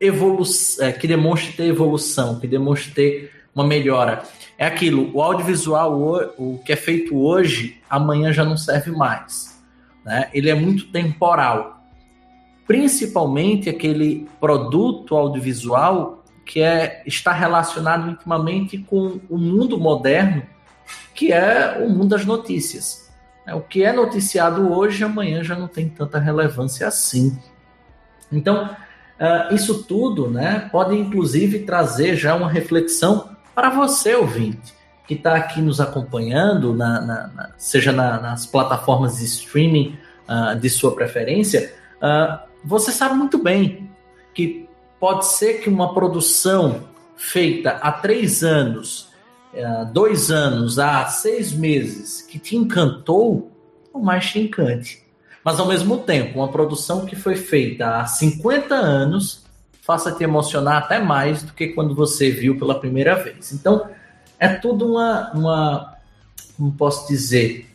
[0.00, 4.22] evolução, é, que demonstre ter evolução, que demonstre ter uma melhora.
[4.56, 9.58] É aquilo, o audiovisual, o, o que é feito hoje, amanhã já não serve mais.
[10.04, 10.28] Né?
[10.32, 11.77] Ele é muito temporal.
[12.68, 20.44] Principalmente aquele produto audiovisual que é, está relacionado intimamente com o mundo moderno,
[21.12, 23.10] que é o mundo das notícias.
[23.44, 27.36] É, o que é noticiado hoje, amanhã já não tem tanta relevância assim.
[28.30, 28.70] Então,
[29.18, 34.72] Uh, isso tudo né, pode inclusive trazer já uma reflexão para você, ouvinte,
[35.08, 40.70] que está aqui nos acompanhando, na, na, na, seja nas plataformas de streaming uh, de
[40.70, 41.74] sua preferência.
[41.96, 43.90] Uh, você sabe muito bem
[44.34, 44.68] que
[45.00, 49.08] pode ser que uma produção feita há três anos,
[49.92, 53.50] dois anos, há seis meses, que te encantou,
[53.92, 55.08] não mais te encante
[55.48, 59.46] mas ao mesmo tempo, uma produção que foi feita há 50 anos
[59.80, 63.50] faça te emocionar até mais do que quando você viu pela primeira vez.
[63.52, 63.88] Então,
[64.38, 65.94] é tudo uma, uma
[66.54, 67.74] como posso dizer,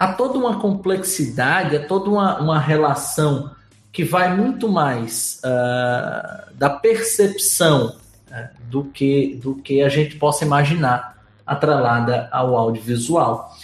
[0.00, 3.53] há toda uma complexidade, há toda uma, uma relação
[3.94, 7.96] que vai muito mais uh, da percepção
[8.28, 13.56] uh, do, que, do que a gente possa imaginar atrelada ao audiovisual.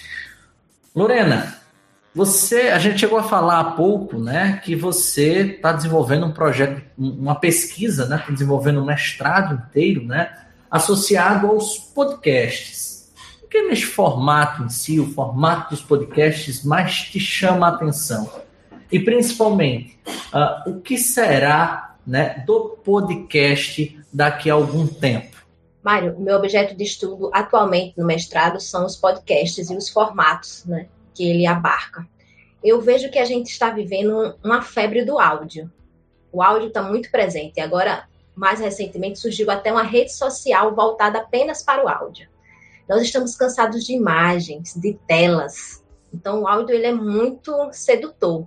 [0.94, 1.58] Lorena,
[2.14, 6.80] você, a gente chegou a falar há pouco, né, que você está desenvolvendo um projeto,
[6.96, 10.32] uma pesquisa, né, tá desenvolvendo um mestrado inteiro, né,
[10.70, 13.12] associado aos podcasts.
[13.42, 18.30] O que nesse formato em si, o formato dos podcasts, mais te chama a atenção?
[18.90, 19.98] E principalmente,
[20.34, 25.36] uh, o que será, né, do podcast daqui a algum tempo?
[25.82, 30.88] Mário, meu objeto de estudo atualmente no mestrado são os podcasts e os formatos né,
[31.14, 32.06] que ele abarca.
[32.62, 35.72] Eu vejo que a gente está vivendo uma febre do áudio.
[36.30, 37.60] O áudio está muito presente.
[37.60, 42.28] Agora, mais recentemente, surgiu até uma rede social voltada apenas para o áudio.
[42.88, 45.82] Nós estamos cansados de imagens, de telas.
[46.12, 48.46] Então, o áudio ele é muito sedutor.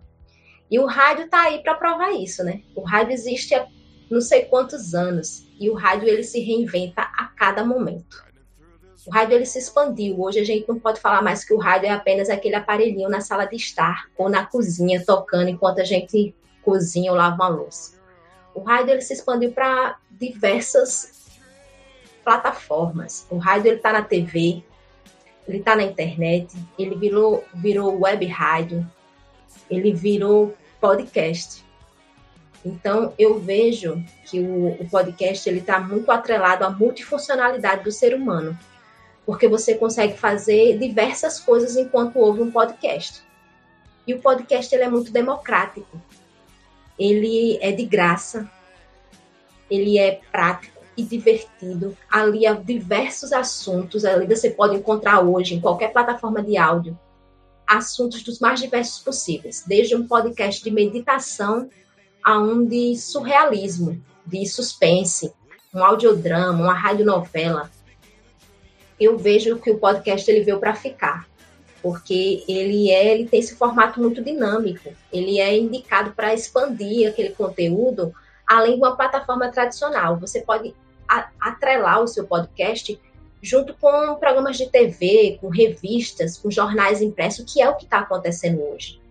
[0.74, 2.64] E o rádio está aí para provar isso, né?
[2.76, 3.68] O rádio existe há
[4.10, 8.26] não sei quantos anos e o rádio ele se reinventa a cada momento.
[9.06, 10.20] O rádio ele se expandiu.
[10.20, 13.22] Hoje a gente não pode falar mais que o rádio é apenas aquele aparelhinho na
[13.22, 17.94] sala de estar ou na cozinha tocando enquanto a gente cozinha ou lava uma louça.
[18.56, 21.30] O rádio ele se expandiu para diversas
[22.24, 23.28] plataformas.
[23.30, 24.64] O rádio ele está na TV,
[25.48, 28.84] ele está na internet, ele virou virou web rádio,
[29.70, 31.64] ele virou podcast.
[32.66, 38.14] Então, eu vejo que o, o podcast ele está muito atrelado à multifuncionalidade do ser
[38.14, 38.58] humano,
[39.26, 43.24] porque você consegue fazer diversas coisas enquanto ouve um podcast.
[44.06, 46.02] E o podcast ele é muito democrático.
[47.00, 48.52] Ele é de graça,
[49.72, 51.98] ele é prático e divertido.
[52.12, 57.00] Ali há diversos assuntos, ali você pode encontrar hoje em qualquer plataforma de áudio
[57.68, 61.70] assuntos dos mais diversos possíveis, desde um podcast de meditação
[62.24, 65.34] a um de surrealismo, de suspense,
[65.74, 67.70] um audiodrama, uma radionovela.
[69.00, 71.28] Eu vejo que o podcast ele veio para ficar,
[71.82, 74.94] porque ele é, ele tem esse formato muito dinâmico.
[75.12, 78.14] Ele é indicado para expandir aquele conteúdo
[78.48, 80.18] além de uma plataforma tradicional.
[80.20, 80.74] Você pode
[81.40, 83.00] atrelar o seu podcast
[83.44, 88.00] junto com programas de TV, com revistas, com jornais impressos, que é o que está
[88.00, 89.02] acontecendo hoje.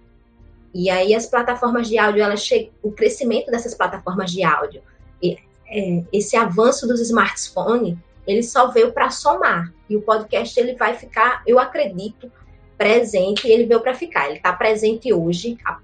[0.72, 2.48] E aí as plataformas de áudio, elas
[2.82, 4.82] o crescimento dessas plataformas de áudio,
[5.22, 9.70] e, é, esse avanço dos smartphones, ele só veio para somar.
[9.86, 12.32] E o podcast ele vai ficar, eu acredito,
[12.78, 13.46] presente.
[13.46, 14.26] Ele veio para ficar.
[14.28, 15.78] Ele está presente hoje a,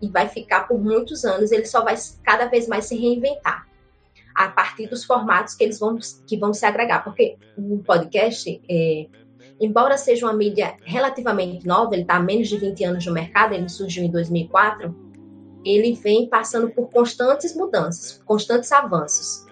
[0.00, 1.50] e vai ficar por muitos anos.
[1.50, 3.65] Ele só vai cada vez mais se reinventar
[4.36, 9.06] a partir dos formatos que eles vão que vão se agregar, porque o podcast é,
[9.60, 13.54] embora seja uma mídia relativamente nova, ele está há menos de 20 anos no mercado,
[13.54, 14.94] ele surgiu em 2004,
[15.64, 19.46] ele vem passando por constantes mudanças, constantes avanços.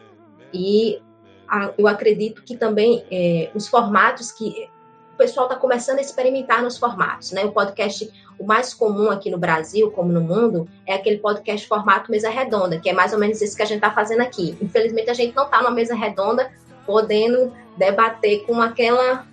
[0.52, 1.00] E
[1.48, 4.68] a, eu acredito que também é, os formatos que
[5.14, 7.44] o pessoal está começando a experimentar nos formatos, né?
[7.44, 12.10] O podcast, o mais comum aqui no Brasil, como no mundo, é aquele podcast formato
[12.10, 14.56] mesa redonda, que é mais ou menos isso que a gente está fazendo aqui.
[14.60, 16.50] Infelizmente, a gente não está numa mesa redonda
[16.86, 19.26] podendo debater com aquela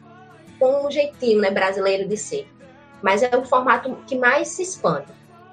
[0.60, 2.48] com um jeitinho né, brasileiro de ser.
[3.02, 5.08] Mas é o formato que mais se expande.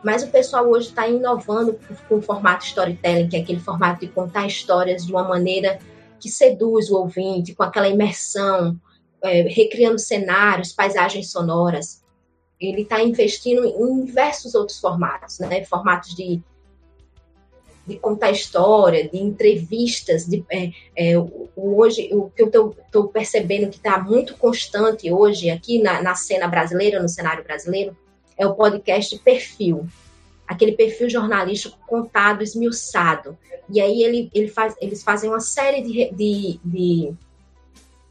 [0.05, 1.79] Mas o pessoal hoje está inovando
[2.09, 5.79] com o formato storytelling, que é aquele formato de contar histórias de uma maneira
[6.21, 8.79] que seduz o ouvinte, com aquela imersão,
[9.23, 12.05] é, recriando cenários, paisagens sonoras.
[12.61, 15.65] Ele está investindo em diversos outros formatos, né?
[15.65, 16.43] Formatos de
[17.89, 21.15] de contar história, de entrevistas, de, é, é,
[21.57, 26.47] hoje o que eu estou percebendo que está muito constante hoje aqui na, na, cena
[26.47, 27.97] brasileira, no cenário brasileiro,
[28.37, 29.87] é o podcast perfil,
[30.47, 33.39] aquele perfil jornalístico contado, esmiuçado.
[33.71, 37.15] E aí ele, ele faz, eles fazem uma série de, de, de,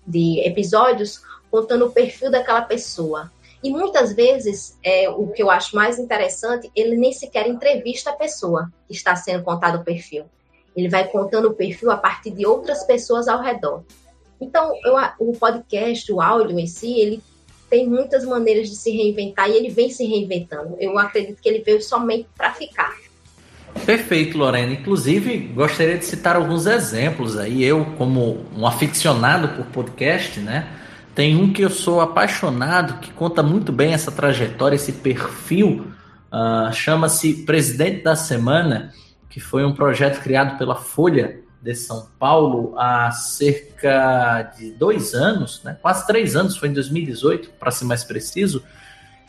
[0.08, 1.22] de episódios
[1.52, 3.32] contando o perfil daquela pessoa.
[3.64, 8.14] E muitas vezes, é, o que eu acho mais interessante, ele nem sequer entrevista a
[8.14, 10.26] pessoa que está sendo contado o perfil.
[10.76, 13.84] Ele vai contando o perfil a partir de outras pessoas ao redor.
[14.40, 17.24] Então, eu, o podcast, o áudio em si, ele
[17.70, 20.78] tem muitas maneiras de se reinventar e ele vem se reinventando.
[20.80, 22.96] Eu acredito que ele veio somente para ficar.
[23.86, 24.74] Perfeito, Lorena.
[24.74, 27.64] Inclusive, gostaria de citar alguns exemplos aí.
[27.64, 30.77] Eu, como um aficionado por podcast, né?
[31.18, 35.88] Tem um que eu sou apaixonado, que conta muito bem essa trajetória, esse perfil.
[36.32, 38.94] Uh, Chama-se Presidente da Semana,
[39.28, 45.64] que foi um projeto criado pela Folha de São Paulo há cerca de dois anos,
[45.64, 45.76] né?
[45.82, 48.64] quase três anos, foi em 2018, para ser mais preciso,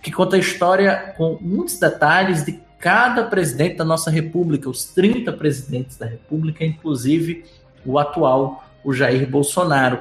[0.03, 5.33] que conta a história com muitos detalhes de cada presidente da nossa República, os 30
[5.33, 7.47] presidentes da República, inclusive
[7.83, 10.01] o atual, o Jair Bolsonaro.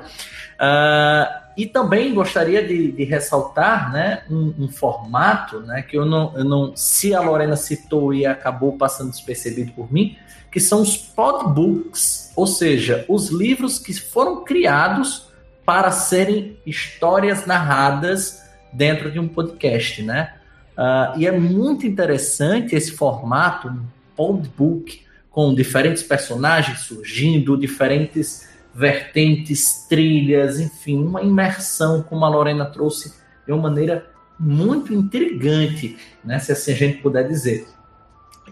[0.60, 6.32] Uh, e também gostaria de, de ressaltar né, um, um, formato né, que eu não,
[6.38, 6.76] eu não.
[6.76, 10.16] Se a Lorena citou e acabou passando despercebido por mim,
[10.52, 15.30] que são os podbooks, ou seja, os livros que foram criados
[15.66, 20.36] para serem histórias narradas dentro de um podcast, né?
[20.78, 23.84] Uh, e é muito interessante esse formato, um
[24.16, 25.02] podbook,
[25.32, 28.48] com diferentes personagens surgindo, diferentes
[28.78, 33.12] vertentes, trilhas, enfim, uma imersão, como a Lorena trouxe
[33.44, 34.06] de uma maneira
[34.40, 37.68] muito intrigante, né, se assim a gente puder dizer.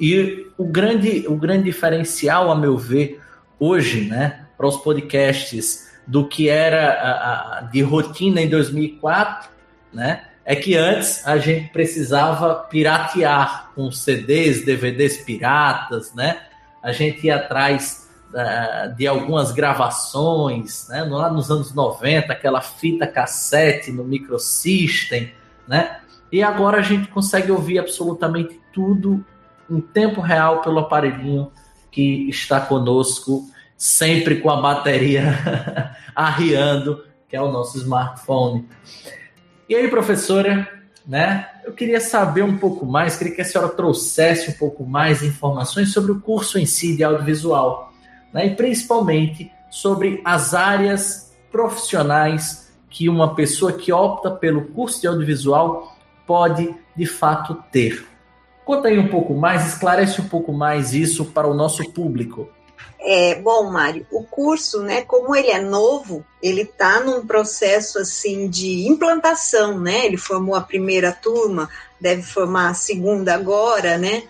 [0.01, 3.21] E o grande, o grande diferencial, a meu ver,
[3.59, 9.47] hoje, né, para os podcasts do que era a, a, de rotina em 2004,
[9.93, 16.39] né, é que antes a gente precisava piratear com CDs, DVDs piratas, né?
[16.84, 18.05] A gente ia atrás
[18.98, 21.04] de algumas gravações, né?
[21.04, 25.32] Lá nos anos 90, aquela fita cassete no microsystem,
[25.68, 26.00] né?
[26.32, 29.24] E agora a gente consegue ouvir absolutamente tudo
[29.70, 31.52] em tempo real pelo aparelhinho
[31.90, 38.68] que está conosco, sempre com a bateria arriando, que é o nosso smartphone.
[39.70, 40.68] E aí, professora,
[41.08, 41.48] né?
[41.64, 45.94] Eu queria saber um pouco mais, queria que a senhora trouxesse um pouco mais informações
[45.94, 47.94] sobre o curso em si de audiovisual,
[48.36, 48.48] né?
[48.48, 55.96] E principalmente sobre as áreas profissionais que uma pessoa que opta pelo curso de audiovisual
[56.28, 58.06] pode de fato ter.
[58.66, 62.50] Conta aí um pouco mais, esclarece um pouco mais isso para o nosso público.
[63.00, 68.50] É, bom, Mário, o curso, né, como ele é novo, ele está num processo assim
[68.50, 70.06] de implantação, né?
[70.06, 71.70] Ele formou a primeira turma,
[72.02, 74.24] deve formar a segunda agora, né?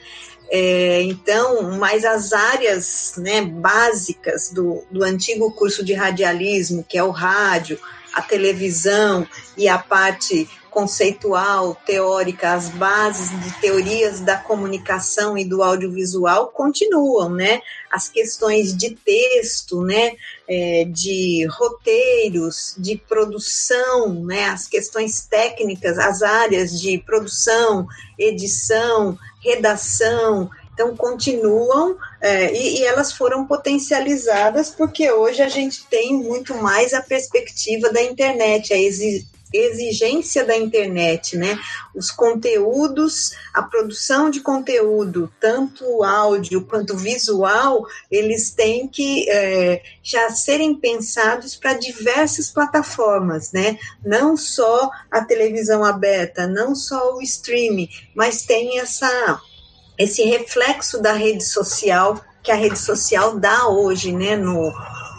[0.50, 7.04] É, então, mas as áreas né, básicas do, do antigo curso de radialismo, que é
[7.04, 7.80] o rádio,
[8.14, 9.28] a televisão
[9.58, 17.30] e a parte conceitual, teórica, as bases de teorias da comunicação e do audiovisual continuam,
[17.30, 17.62] né?
[17.90, 20.12] As questões de texto, né?
[20.46, 24.50] É, de roteiros, de produção, né?
[24.50, 27.88] As questões técnicas, as áreas de produção,
[28.20, 36.14] edição, redação, então, continuam é, e, e, elas foram potencializadas porque hoje a gente tem
[36.14, 41.58] muito mais a perspectiva da internet, a, exi exigência da internet, né?
[41.94, 50.30] Os conteúdos, a produção de conteúdo, tanto áudio quanto visual, eles têm que é, já
[50.30, 53.78] serem pensados para diversas plataformas, né?
[54.04, 59.42] Não só a televisão aberta, não só o streaming, mas tem essa
[59.98, 64.72] esse reflexo da rede social que a rede social dá hoje, né, no,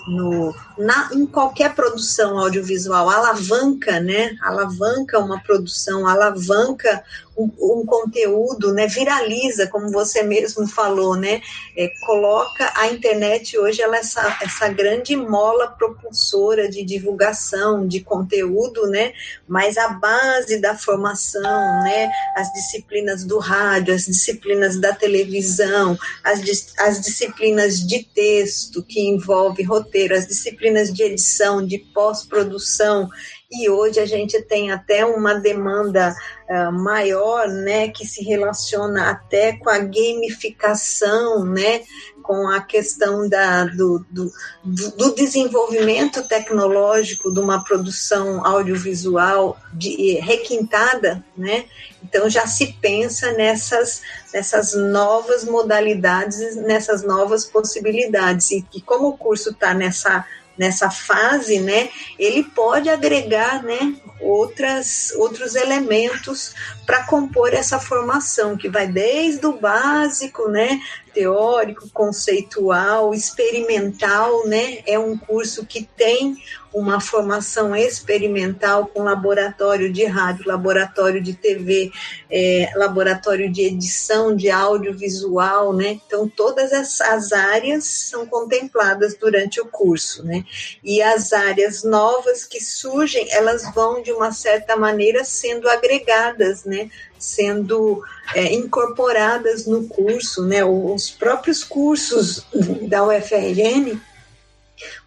[0.06, 4.36] no, na, em qualquer produção audiovisual, alavanca, né?
[4.40, 7.02] Alavanca uma produção, alavanca
[7.36, 8.86] um, conteúdo, né?
[8.86, 11.42] Viraliza, como você mesmo falou, né?
[11.76, 18.00] É, coloca a internet hoje ela é essa, essa grande mola propulsora de divulgação de
[18.00, 19.12] conteúdo, né?
[19.46, 21.42] Mas a base da formação,
[21.82, 22.10] né?
[22.36, 26.40] As disciplinas do rádio, as disciplinas da televisão, as,
[26.78, 33.08] as disciplinas de texto que envolve roteiro, as disciplinas de edição, de pós-produção
[33.50, 36.14] e hoje a gente tem até uma demanda
[36.48, 41.82] uh, maior, né, que se relaciona até com a gamificação, né,
[42.22, 44.32] com a questão da, do, do,
[44.64, 51.66] do desenvolvimento tecnológico de uma produção audiovisual de, requintada, né?
[52.02, 54.02] Então já se pensa nessas,
[54.34, 58.50] nessas novas modalidades, nessas novas possibilidades.
[58.50, 60.26] E, e como o curso está nessa
[60.56, 61.88] nessa fase, né,
[62.18, 66.54] ele pode agregar, né, outras, outros elementos
[66.84, 70.80] para compor essa formação, que vai desde o básico, né,
[71.16, 74.82] teórico, conceitual, experimental, né?
[74.86, 76.36] É um curso que tem
[76.74, 81.90] uma formação experimental com laboratório de rádio, laboratório de TV,
[82.30, 85.98] é, laboratório de edição de audiovisual, né?
[86.06, 90.44] Então, todas essas áreas são contempladas durante o curso, né?
[90.84, 96.90] E as áreas novas que surgem, elas vão, de uma certa maneira, sendo agregadas, né?
[97.18, 98.02] sendo
[98.34, 100.64] é, incorporadas no curso, né?
[100.64, 102.46] Os próprios cursos
[102.88, 103.98] da UFRN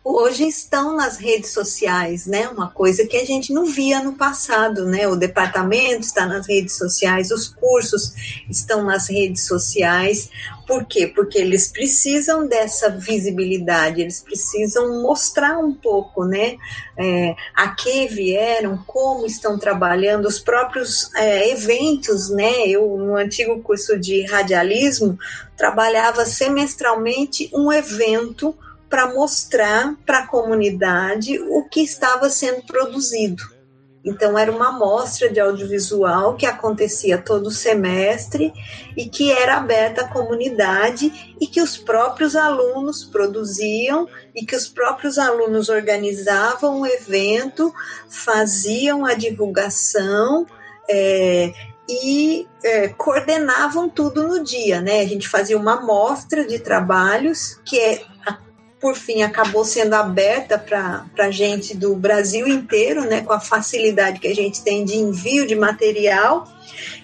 [0.04, 2.48] hoje estão nas redes sociais, né?
[2.48, 5.08] Uma coisa que a gente não via no passado, né?
[5.08, 8.14] O departamento está nas redes sociais, os cursos
[8.50, 10.30] estão nas redes sociais.
[10.66, 11.08] Por quê?
[11.08, 16.58] Porque eles precisam dessa visibilidade, eles precisam mostrar um pouco, né?
[16.98, 22.68] É, a que vieram, como estão trabalhando, os próprios é, eventos, né?
[22.68, 25.18] Eu, no antigo curso de radialismo,
[25.58, 28.56] trabalhava semestralmente um evento
[28.90, 33.44] para mostrar para a comunidade o que estava sendo produzido.
[34.04, 38.54] Então, era uma mostra de audiovisual que acontecia todo semestre
[38.96, 44.70] e que era aberta à comunidade e que os próprios alunos produziam e que os
[44.70, 47.74] próprios alunos organizavam o evento,
[48.10, 50.48] faziam a divulgação.
[50.90, 51.54] É,
[51.90, 55.02] e é, coordenavam tudo no dia, né?
[55.02, 58.04] A gente fazia uma amostra de trabalhos que é
[58.80, 64.28] por fim acabou sendo aberta para gente do Brasil inteiro, né, com a facilidade que
[64.28, 66.48] a gente tem de envio de material,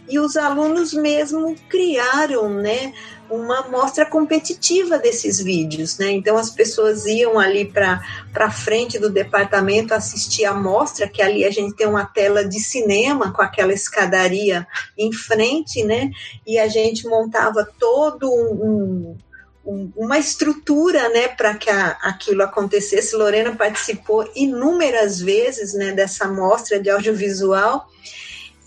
[0.08, 2.94] e os alunos mesmo criaram, né,
[3.30, 6.12] uma mostra competitiva desses vídeos, né?
[6.12, 11.50] Então as pessoas iam ali para frente do departamento assistir a mostra, que ali a
[11.50, 14.68] gente tem uma tela de cinema com aquela escadaria
[14.98, 16.12] em frente, né?
[16.46, 19.18] E a gente montava todo um,
[19.66, 23.16] uma estrutura né, para que a, aquilo acontecesse.
[23.16, 27.90] Lorena participou inúmeras vezes né, dessa mostra de audiovisual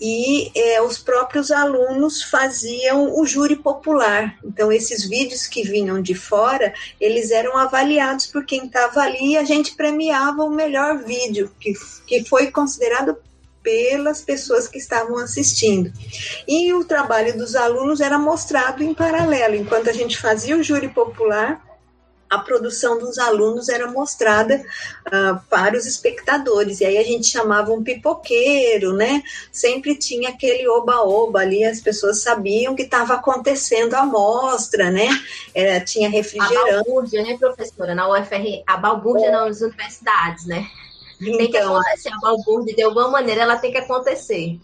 [0.01, 4.37] e é, os próprios alunos faziam o júri popular.
[4.43, 9.37] Então, esses vídeos que vinham de fora, eles eram avaliados por quem estava ali e
[9.37, 11.73] a gente premiava o melhor vídeo, que,
[12.07, 13.17] que foi considerado
[13.61, 15.91] pelas pessoas que estavam assistindo.
[16.47, 20.89] E o trabalho dos alunos era mostrado em paralelo, enquanto a gente fazia o júri
[20.89, 21.61] popular,
[22.29, 24.63] a produção dos alunos era mostrada
[25.07, 26.79] uh, para os espectadores.
[26.79, 29.23] E aí a gente chamava um pipoqueiro, né?
[29.51, 35.07] Sempre tinha aquele oba-oba ali, as pessoas sabiam que estava acontecendo a mostra, né?
[35.55, 36.69] Era, tinha refrigerante.
[36.69, 37.95] A balbúrdia, né, professora?
[37.95, 39.31] Na UFR, a balbúrdia é.
[39.31, 40.67] nas universidades, né?
[41.19, 42.09] Tem que então, acontecer.
[42.09, 44.59] A balbúrdia, de alguma maneira, ela tem que acontecer.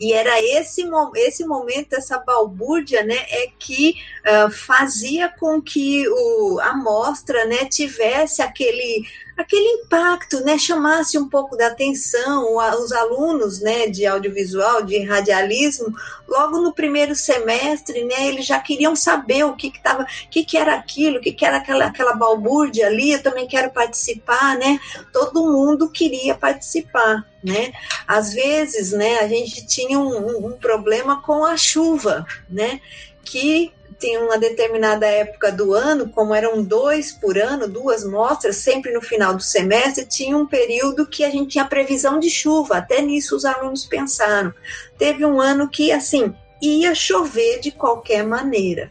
[0.00, 0.82] E era esse,
[1.16, 7.64] esse momento, essa balbúrdia, né, é que uh, fazia com que o, a mostra né,
[7.66, 9.04] tivesse aquele
[9.36, 15.94] aquele impacto, né, chamasse um pouco da atenção os alunos, né, de audiovisual, de radialismo,
[16.28, 20.56] logo no primeiro semestre, né, eles já queriam saber o que que tava, que que
[20.56, 24.80] era aquilo, o que que era aquela aquela balbúrdia ali, eu também quero participar, né?
[25.12, 27.72] Todo mundo queria participar, né?
[28.06, 32.80] Às vezes, né, a gente tinha um, um problema com a chuva, né?
[33.24, 38.92] Que tem uma determinada época do ano, como eram dois por ano, duas mostras, sempre
[38.92, 43.00] no final do semestre, tinha um período que a gente tinha previsão de chuva, até
[43.00, 44.52] nisso os alunos pensaram.
[44.98, 48.90] Teve um ano que, assim, ia chover de qualquer maneira.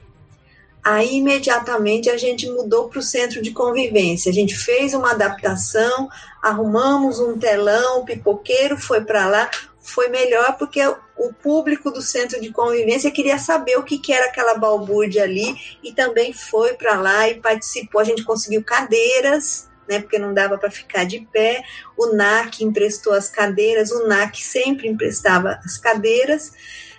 [0.84, 4.30] Aí, imediatamente, a gente mudou para o centro de convivência.
[4.30, 6.10] A gente fez uma adaptação,
[6.42, 9.50] arrumamos um telão, o pipoqueiro foi para lá,
[9.80, 10.82] foi melhor porque
[11.24, 15.56] o público do centro de convivência queria saber o que, que era aquela balbúrdia ali
[15.82, 18.02] e também foi para lá e participou.
[18.02, 21.64] A gente conseguiu cadeiras, né, porque não dava para ficar de pé.
[21.98, 26.52] O NAC emprestou as cadeiras, o NAC sempre emprestava as cadeiras.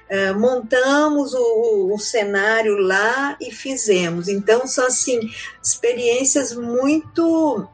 [0.05, 4.29] Uh, montamos o, o, cenário lá e fizemos.
[4.29, 5.19] Então, são assim,
[5.63, 7.67] experiências muito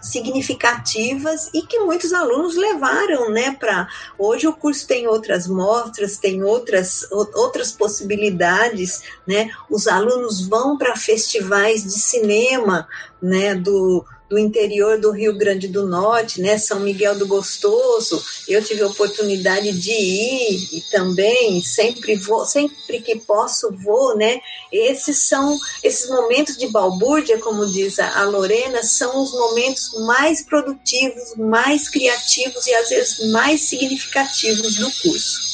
[0.00, 3.88] significativas e que muitos alunos levaram, né, para
[4.18, 9.50] hoje o curso tem outras mostras, tem outras outras possibilidades, né?
[9.68, 12.88] Os alunos vão para festivais de cinema,
[13.20, 18.24] né, do do interior do Rio Grande do Norte, né, São Miguel do Gostoso.
[18.46, 24.40] Eu tive a oportunidade de ir e também sempre vou, sempre que posso vou, né?
[24.72, 31.34] Esses são esses momentos de balbúrdia, como diz a, Lorena, são os momentos mais produtivos,
[31.36, 35.50] mais criativos e às vezes mais significativos do curso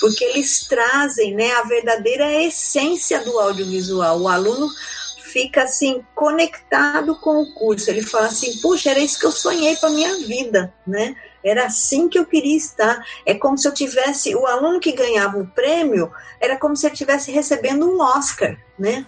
[0.00, 4.18] porque eles trazem né, a verdadeira essência do audiovisual.
[4.18, 4.72] O aluno
[5.30, 7.90] fica assim conectado com o curso.
[7.90, 11.14] Ele fala assim: "Puxa, era isso que eu sonhei para minha vida", né?
[11.42, 13.04] Era assim que eu queria estar.
[13.24, 16.94] É como se eu tivesse o aluno que ganhava o prêmio, era como se ele
[16.94, 19.06] estivesse recebendo um Oscar, né?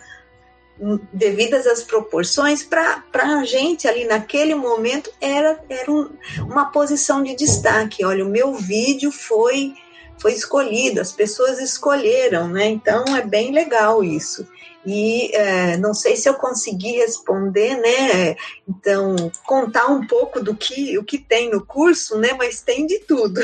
[1.13, 7.37] devidas às proporções, para a gente ali naquele momento era, era um, uma posição de
[7.37, 8.05] destaque.
[8.05, 9.75] Olha, o meu vídeo foi
[10.23, 12.69] foi escolhido, as pessoas escolheram, né?
[12.69, 14.47] Então é bem legal isso.
[14.87, 18.37] E é, não sei se eu consegui responder, né?
[18.69, 22.31] Então, contar um pouco do que o que tem no curso, né?
[22.39, 23.41] Mas tem de tudo.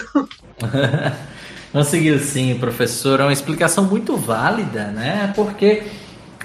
[1.72, 3.20] Conseguiu sim, professor.
[3.20, 5.32] É uma explicação muito válida, né?
[5.34, 5.82] Porque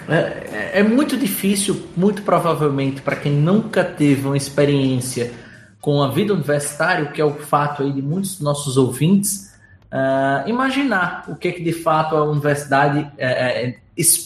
[0.08, 5.32] é, é, é muito difícil, muito provavelmente, para quem nunca teve uma experiência
[5.80, 9.53] com a vida universitária, o que é o fato aí de muitos dos nossos ouvintes,
[9.94, 13.76] uh, imaginar o que, que de fato a universidade é,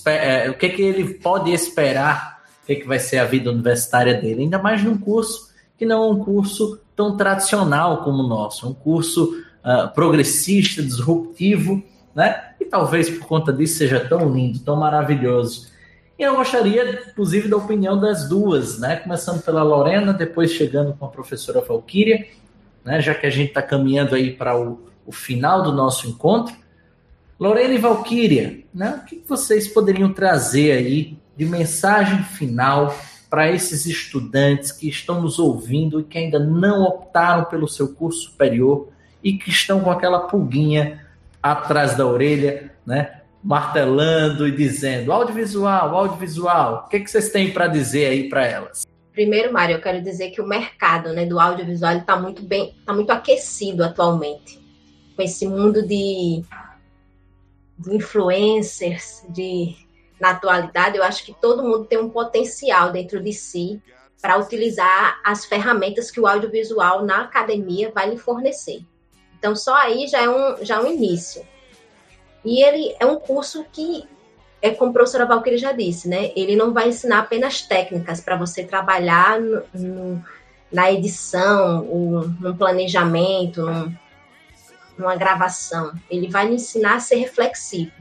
[0.06, 4.14] é, o que, que ele pode esperar, o que, que vai ser a vida universitária
[4.14, 8.68] dele, ainda mais num curso que não é um curso tão tradicional como o nosso,
[8.68, 11.84] um curso uh, progressista, disruptivo,
[12.16, 12.54] né?
[12.60, 15.68] E talvez por conta disso seja tão lindo, tão maravilhoso.
[16.18, 18.96] E eu gostaria, inclusive, da opinião das duas, né?
[18.96, 22.26] Começando pela Lorena, depois chegando com a professora Valquíria,
[22.84, 23.00] né?
[23.00, 26.56] Já que a gente está caminhando aí para o, o, final do nosso encontro.
[27.40, 29.02] Lorena e Valquíria, né?
[29.02, 32.96] O que vocês poderiam trazer aí de mensagem final
[33.30, 38.30] para esses estudantes que estão nos ouvindo e que ainda não optaram pelo seu curso
[38.30, 38.90] superior
[39.24, 41.06] e que estão com aquela pulguinha
[41.42, 43.22] atrás da orelha, né?
[43.44, 46.86] Martelando e dizendo audiovisual, audiovisual.
[46.86, 48.86] O que, que vocês têm para dizer aí para elas?
[49.18, 52.94] Primeiro, Mário, eu quero dizer que o mercado né, do audiovisual está muito bem, está
[52.94, 54.60] muito aquecido atualmente.
[55.18, 56.44] Com esse mundo de,
[57.80, 59.76] de influencers, de
[60.20, 63.82] na atualidade, eu acho que todo mundo tem um potencial dentro de si
[64.22, 68.82] para utilizar as ferramentas que o audiovisual na academia vai lhe fornecer.
[69.38, 71.46] Então, só aí já é um, já é um início.
[72.44, 74.08] E ele é um curso que,
[74.62, 76.32] é como a professora Valkyrie já disse, né?
[76.36, 80.26] Ele não vai ensinar apenas técnicas para você trabalhar no, no,
[80.72, 83.96] na edição, ou no planejamento, num,
[84.98, 85.94] numa gravação.
[86.10, 87.92] Ele vai lhe ensinar a ser reflexivo.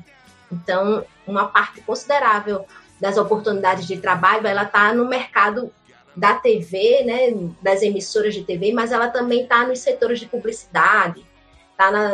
[0.50, 2.66] Então, uma parte considerável
[3.00, 5.72] das oportunidades de trabalho, ela está no mercado
[6.16, 11.26] da TV, né, das emissoras de TV, mas ela também está nos setores de publicidade,
[11.72, 12.10] está na,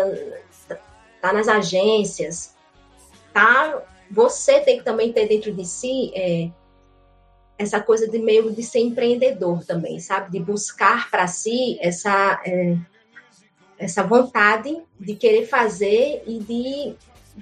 [1.21, 2.57] tá nas agências,
[3.33, 3.81] tá?
[4.11, 6.51] Você tem que também ter dentro de si é,
[7.57, 10.33] essa coisa de meio de ser empreendedor também, sabe?
[10.33, 12.77] De buscar para si essa é,
[13.83, 16.95] essa vontade de querer fazer e de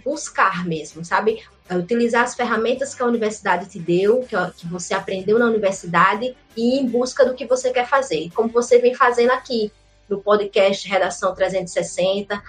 [0.02, 1.42] buscar mesmo, sabe?
[1.68, 6.78] É utilizar as ferramentas que a universidade te deu, que, você aprendeu na universidade e
[6.78, 9.70] ir em busca do que você quer fazer, como você vem fazendo aqui
[10.08, 12.42] no podcast Redação 360.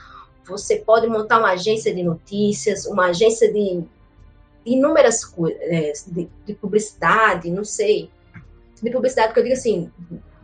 [0.46, 3.84] Você pode montar uma agência de notícias, uma agência de
[4.66, 8.10] inúmeras coisas, é, de, de, publicidade, não sei.
[8.82, 9.92] De publicidade que eu digo assim,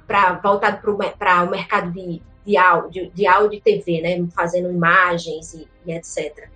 [0.05, 0.81] para voltado
[1.17, 4.25] para o mercado de, de áudio, de áudio e TV, né?
[4.33, 6.47] Fazendo imagens e, e etc.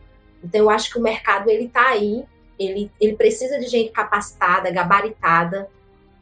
[0.42, 2.24] Então, eu acho que o mercado ele está aí,
[2.58, 5.70] ele, ele precisa de gente capacitada, gabaritada,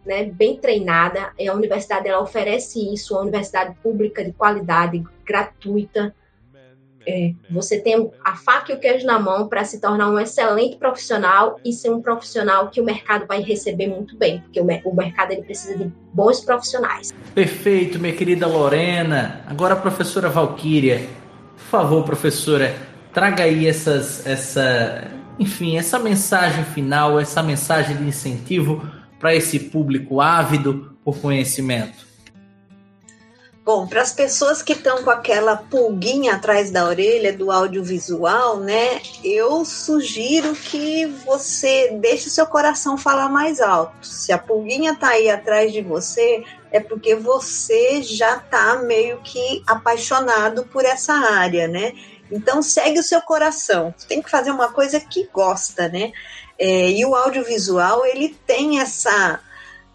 [0.03, 1.31] né, bem treinada.
[1.37, 6.15] E a universidade ela oferece isso, uma universidade pública de qualidade, gratuita.
[7.07, 10.77] É, você tem a faca e o queijo na mão para se tornar um excelente
[10.77, 14.95] profissional e ser um profissional que o mercado vai receber muito bem, porque o, o
[14.95, 17.13] mercado ele precisa de bons profissionais.
[17.33, 19.41] Perfeito, minha querida Lorena.
[19.47, 21.07] Agora a professora Valquíria.
[21.55, 22.75] Por favor, professora,
[23.13, 28.85] traga aí essas, essa, enfim, essa mensagem final, essa mensagem de incentivo
[29.19, 32.08] para esse público ávido por conhecimento.
[33.71, 38.99] Bom, para as pessoas que estão com aquela pulguinha atrás da orelha do audiovisual, né?
[39.23, 43.93] Eu sugiro que você deixe seu coração falar mais alto.
[44.03, 49.61] Se a pulguinha tá aí atrás de você, é porque você já tá meio que
[49.67, 51.93] apaixonado por essa área, né?
[52.31, 53.93] Então segue o seu coração.
[54.07, 56.11] Tem que fazer uma coisa que gosta, né?
[56.57, 59.39] É, e o audiovisual ele tem essa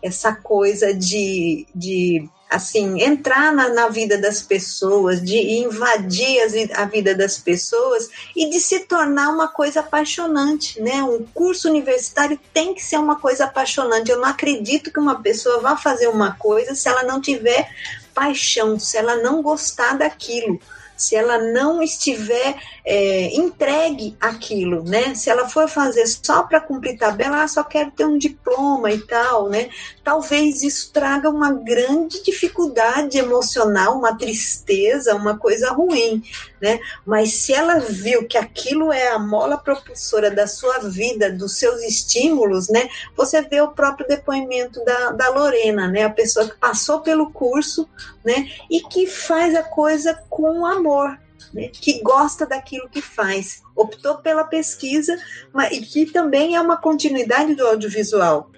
[0.00, 6.38] essa coisa de, de assim entrar na, na vida das pessoas, de invadir
[6.74, 11.02] a, a vida das pessoas e de se tornar uma coisa apaixonante, né?
[11.02, 14.10] Um curso universitário tem que ser uma coisa apaixonante.
[14.10, 17.68] Eu não acredito que uma pessoa vá fazer uma coisa se ela não tiver
[18.14, 20.60] paixão, se ela não gostar daquilo
[20.96, 25.14] se ela não estiver é, entregue aquilo, né?
[25.14, 28.98] Se ela for fazer só para cumprir tabela, ah, só quero ter um diploma e
[28.98, 29.70] tal, né?
[30.02, 36.22] Talvez isso traga uma grande dificuldade emocional, uma tristeza, uma coisa ruim,
[36.60, 36.78] né?
[37.06, 41.82] Mas se ela viu que aquilo é a mola propulsora da sua vida, dos seus
[41.82, 42.90] estímulos, né?
[43.16, 46.04] Você vê o próprio depoimento da, da Lorena, né?
[46.04, 47.88] A pessoa que passou pelo curso,
[48.22, 48.46] né?
[48.70, 51.18] E que faz a coisa com amor,
[51.54, 55.16] né, que gosta daquilo que faz, optou pela pesquisa,
[55.52, 58.50] mas, e que também é uma continuidade do audiovisual.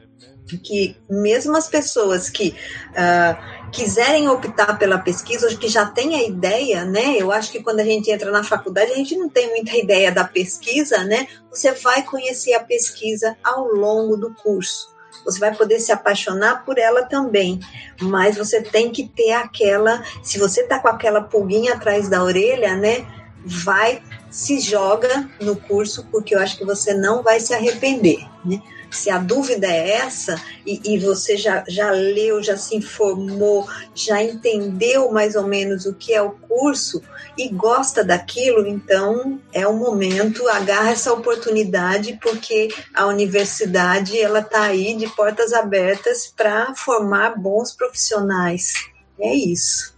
[0.63, 2.55] Que mesmo as pessoas que
[2.91, 7.17] uh, quiserem optar pela pesquisa, que já têm a ideia, né?
[7.19, 10.13] Eu acho que quando a gente entra na faculdade, a gente não tem muita ideia
[10.13, 11.27] da pesquisa, né?
[11.51, 14.96] Você vai conhecer a pesquisa ao longo do curso
[15.27, 17.61] você vai poder se apaixonar por ela também.
[18.01, 22.77] Mas você tem que ter aquela, se você tá com aquela pulguinha atrás da orelha,
[22.77, 23.05] né?
[23.45, 28.27] Vai se joga no curso, porque eu acho que você não vai se arrepender.
[28.45, 28.63] Né?
[28.91, 34.23] Se a dúvida é essa, e, e, você já, já leu, já se informou, já
[34.23, 37.03] entendeu mais ou menos o que é o curso
[37.37, 44.63] e gosta daquilo, então é o momento, agarra essa oportunidade, porque a universidade ela está
[44.63, 48.73] aí de portas abertas para formar bons profissionais.
[49.19, 49.97] É isso.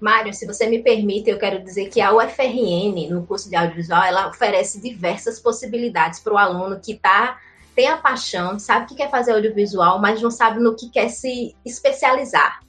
[0.00, 4.02] Mário, se você me permite, eu quero dizer que a UFRN, no curso de audiovisual,
[4.02, 7.38] ela oferece diversas possibilidades para o aluno que tá,
[7.74, 11.54] tem a paixão, sabe que quer fazer audiovisual, mas não sabe no que quer se
[11.64, 12.60] especializar.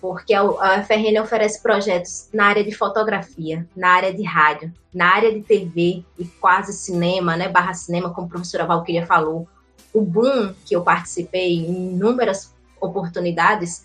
[0.00, 5.32] Porque a UFRN oferece projetos na área de fotografia, na área de rádio, na área
[5.32, 9.48] de TV e quase cinema, né, barra cinema, como a professora Valquíria falou.
[9.92, 13.84] O Boom, que eu participei em inúmeras oportunidades,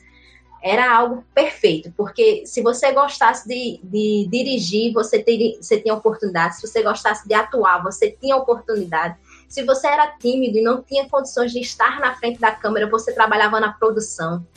[0.62, 6.58] era algo perfeito, porque se você gostasse de, de dirigir, você, teria, você tinha oportunidade,
[6.58, 9.16] se você gostasse de atuar, você tinha oportunidade.
[9.52, 13.14] Se você era tímido e não tinha condições de estar na frente da câmera, você
[13.14, 14.48] trabalhava na produção.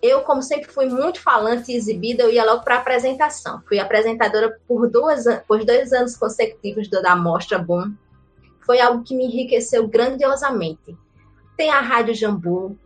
[0.00, 3.62] Eu, como sempre fui muito falante e exibida, eu ia logo para apresentação.
[3.68, 7.92] Fui apresentadora por, duas, por dois anos consecutivos da Mostra Boom.
[8.64, 10.96] Foi algo que me enriqueceu grandiosamente.
[11.54, 12.78] Tem a Rádio Jambu,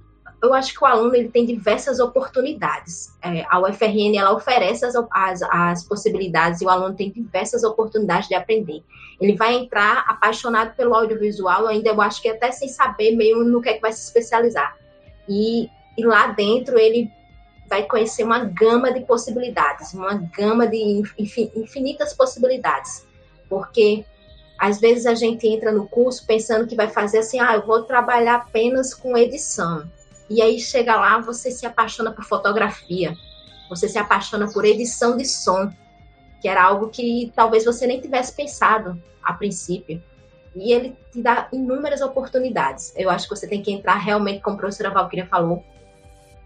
[0.44, 3.12] eu acho que o aluno ele tem diversas oportunidades.
[3.22, 8.28] É, a UFRN ela oferece as, as, as, possibilidades e o aluno tem diversas oportunidades
[8.28, 8.82] de aprender.
[9.20, 13.60] Ele vai entrar apaixonado pelo audiovisual, ainda eu acho que até sem saber meio no
[13.60, 14.76] que é que vai se especializar.
[15.28, 17.10] E, e lá dentro ele
[17.68, 21.02] vai conhecer uma gama de possibilidades, uma gama de
[21.56, 23.06] infinitas possibilidades.
[23.48, 24.04] Porque
[24.58, 27.82] às vezes a gente entra no curso pensando que vai fazer assim, ah, eu vou
[27.82, 29.90] trabalhar apenas com edição
[30.28, 33.14] e aí chega lá, você se apaixona por fotografia,
[33.68, 35.70] você se apaixona por edição de som,
[36.40, 40.02] que era algo que talvez você nem tivesse pensado a princípio.
[40.54, 42.92] E ele te dá inúmeras oportunidades.
[42.96, 45.64] Eu acho que você tem que entrar realmente, como a professora Valkyria falou,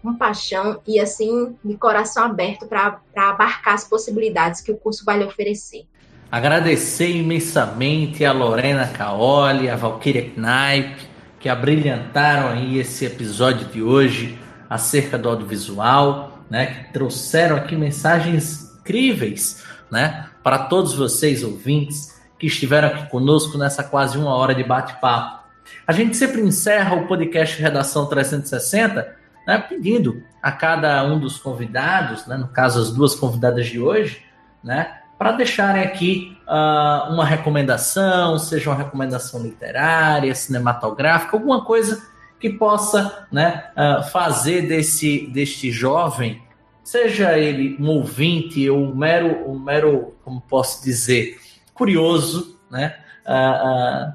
[0.01, 5.19] com paixão e assim, de coração aberto para abarcar as possibilidades que o curso vai
[5.19, 5.85] lhe oferecer.
[6.31, 11.08] Agradecer imensamente a Lorena Caoli, a Valkyria Knaip,
[11.39, 14.37] que abrilhantaram aí esse episódio de hoje
[14.69, 22.47] acerca do audiovisual, né, que trouxeram aqui mensagens incríveis, né, para todos vocês ouvintes que
[22.47, 25.39] estiveram aqui conosco nessa quase uma hora de bate-papo.
[25.87, 29.15] A gente sempre encerra o podcast Redação 360,
[29.47, 34.23] né, pedindo a cada um dos convidados, né, no caso as duas convidadas de hoje,
[34.63, 42.01] né, para deixarem aqui uh, uma recomendação, seja uma recomendação literária, cinematográfica, alguma coisa
[42.39, 46.41] que possa né, uh, fazer desse, deste jovem,
[46.81, 51.37] seja ele um ouvinte ou um mero, um mero como posso dizer,
[51.73, 52.95] curioso, né,
[53.25, 54.13] uh,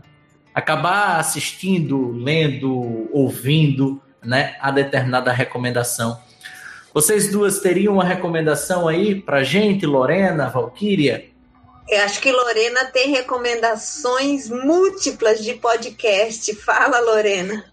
[0.55, 6.19] acabar assistindo, lendo, ouvindo né, a determinada recomendação
[6.95, 11.29] vocês duas teriam uma recomendação aí para gente, Lorena, Valquíria?
[11.89, 16.55] Eu acho que Lorena tem recomendações múltiplas de podcast.
[16.55, 17.65] Fala, Lorena.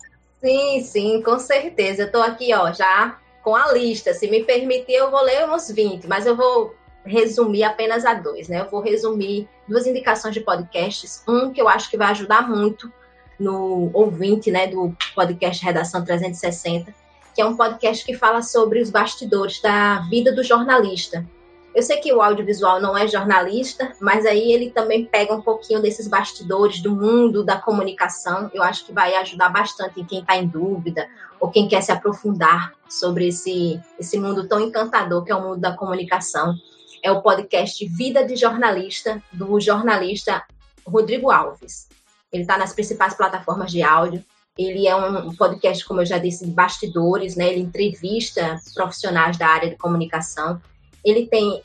[0.44, 2.02] Sim, sim, com certeza.
[2.02, 4.12] Eu estou aqui, ó, já com a lista.
[4.12, 8.50] Se me permitir, eu vou ler uns 20, mas eu vou resumir apenas a dois,
[8.50, 8.62] né?
[8.62, 11.24] Eu vou resumir duas indicações de podcasts.
[11.28, 12.92] Um que eu acho que vai ajudar muito
[13.40, 16.94] no ouvinte, né, do podcast Redação 360,
[17.34, 21.26] que é um podcast que fala sobre os bastidores da vida do jornalista.
[21.74, 25.82] Eu sei que o audiovisual não é jornalista, mas aí ele também pega um pouquinho
[25.82, 28.52] desses bastidores do mundo da comunicação.
[28.54, 31.08] Eu acho que vai ajudar bastante em quem está em dúvida
[31.40, 35.62] ou quem quer se aprofundar sobre esse, esse mundo tão encantador que é o mundo
[35.62, 36.54] da comunicação.
[37.02, 40.44] É o podcast Vida de Jornalista, do jornalista
[40.86, 41.88] Rodrigo Alves.
[42.34, 44.24] Ele está nas principais plataformas de áudio.
[44.58, 47.52] Ele é um podcast, como eu já disse, de bastidores, né?
[47.52, 50.62] Ele entrevista profissionais da área de comunicação.
[51.04, 51.62] Ele tem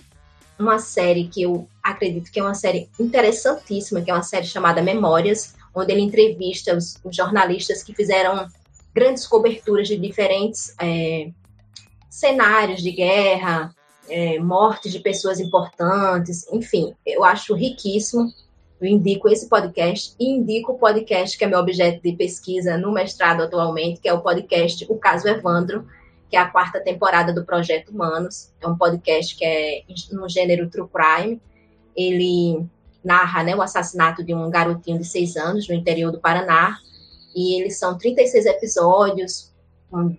[0.58, 4.82] uma série que eu acredito que é uma série interessantíssima, que é uma série chamada
[4.82, 8.46] Memórias, onde ele entrevista os, os jornalistas que fizeram
[8.94, 11.30] grandes coberturas de diferentes é,
[12.08, 13.74] cenários de guerra,
[14.08, 18.32] é, mortes de pessoas importantes, enfim, eu acho riquíssimo.
[18.80, 22.92] Eu indico esse podcast e indico o podcast que é meu objeto de pesquisa no
[22.92, 25.86] mestrado atualmente, que é o podcast O Caso Evandro,
[26.28, 28.52] que é a quarta temporada do Projeto Humanos.
[28.60, 31.40] É um podcast que é no gênero True Crime.
[31.96, 32.66] Ele
[33.02, 36.76] narra né, o assassinato de um garotinho de seis anos no interior do Paraná.
[37.34, 39.54] E eles são 36 episódios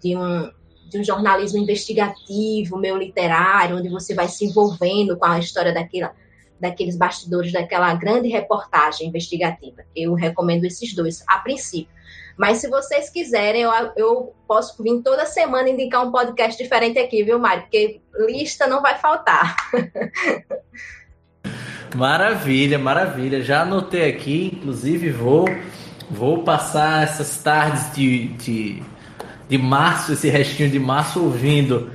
[0.02, 0.50] de um,
[0.90, 6.14] de um jornalismo investigativo, meio literário, onde você vai se envolvendo com a história daquela
[6.60, 9.84] daqueles bastidores daquela grande reportagem investigativa.
[9.96, 11.96] Eu recomendo esses dois, a princípio.
[12.38, 17.24] Mas se vocês quiserem, eu, eu posso vir toda semana indicar um podcast diferente aqui,
[17.24, 17.64] viu, Mário?
[17.64, 19.56] Porque lista não vai faltar.
[21.96, 23.42] Maravilha, maravilha.
[23.42, 25.48] Já anotei aqui, inclusive vou
[26.10, 28.84] vou passar essas tardes de, de,
[29.48, 31.92] de março, esse restinho de março ouvindo.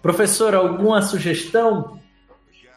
[0.00, 2.00] Professor, alguma sugestão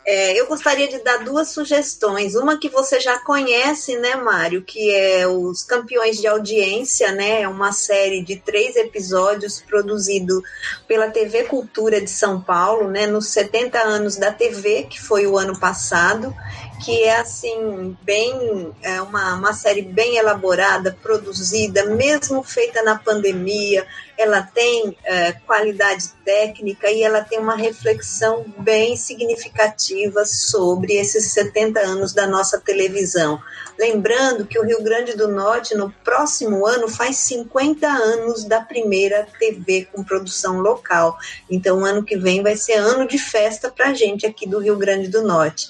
[0.05, 2.35] é, eu gostaria de dar duas sugestões.
[2.35, 4.61] Uma que você já conhece, né, Mário?
[4.61, 7.41] Que é os Campeões de Audiência, né?
[7.41, 10.43] É uma série de três episódios produzido
[10.87, 13.07] pela TV Cultura de São Paulo, né?
[13.07, 16.35] Nos 70 anos da TV, que foi o ano passado
[16.83, 23.85] que é assim bem é uma, uma série bem elaborada, produzida, mesmo feita na pandemia,
[24.17, 31.79] ela tem é, qualidade técnica e ela tem uma reflexão bem significativa sobre esses 70
[31.79, 33.41] anos da nossa televisão.
[33.77, 39.27] Lembrando que o Rio Grande do Norte, no próximo ano, faz 50 anos da primeira
[39.37, 41.17] TV com produção local.
[41.49, 44.77] Então, ano que vem vai ser ano de festa para a gente aqui do Rio
[44.77, 45.67] Grande do Norte.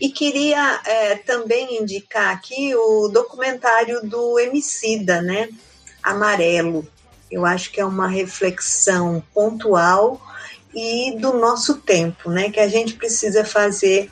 [0.00, 5.48] E queria é, também indicar aqui o documentário do Emicida, né?
[6.00, 6.86] Amarelo.
[7.30, 10.20] Eu acho que é uma reflexão pontual
[10.74, 12.50] e do nosso tempo, né?
[12.50, 14.10] Que a gente precisa fazer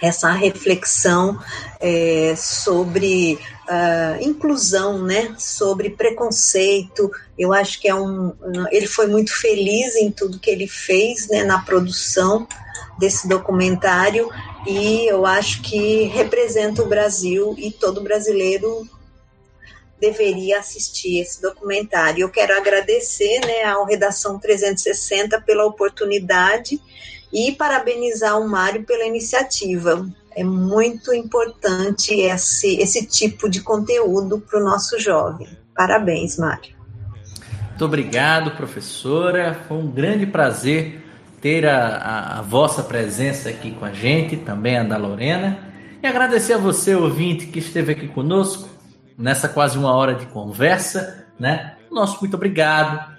[0.00, 1.38] essa reflexão
[1.80, 3.38] é, sobre
[3.68, 5.34] uh, inclusão, né?
[5.38, 7.10] Sobre preconceito.
[7.38, 8.32] Eu acho que é um.
[8.70, 11.44] Ele foi muito feliz em tudo que ele fez, né?
[11.44, 12.46] Na produção
[12.98, 14.28] desse documentário
[14.66, 18.86] e eu acho que representa o Brasil e todo brasileiro
[20.02, 22.22] deveria assistir esse documentário.
[22.22, 26.80] Eu quero agradecer né, ao Redação 360 pela oportunidade
[27.32, 30.04] e parabenizar o Mário pela iniciativa.
[30.34, 35.46] É muito importante esse, esse tipo de conteúdo para o nosso jovem.
[35.72, 36.74] Parabéns, Mário.
[37.68, 39.62] Muito obrigado, professora.
[39.68, 41.00] Foi um grande prazer
[41.40, 45.58] ter a, a, a, vossa presença aqui com a gente, também a da Lorena.
[46.02, 48.71] E agradecer a você, ouvinte, que esteve aqui conosco
[49.16, 51.76] nessa quase uma hora de conversa, né?
[51.90, 53.12] Nosso muito obrigado.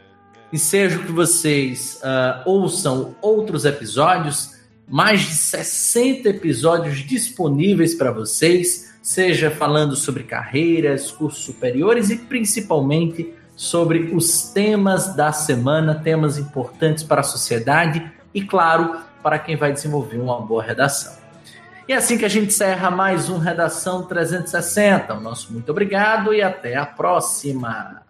[0.51, 4.51] Ensejo que vocês uh, ouçam outros episódios,
[4.87, 13.33] mais de 60 episódios disponíveis para vocês, seja falando sobre carreiras, cursos superiores e principalmente
[13.55, 19.71] sobre os temas da semana, temas importantes para a sociedade e, claro, para quem vai
[19.71, 21.22] desenvolver uma boa redação.
[21.85, 25.15] E é assim que a gente encerra mais um Redação 360.
[25.15, 28.02] O nosso muito obrigado e até a próxima.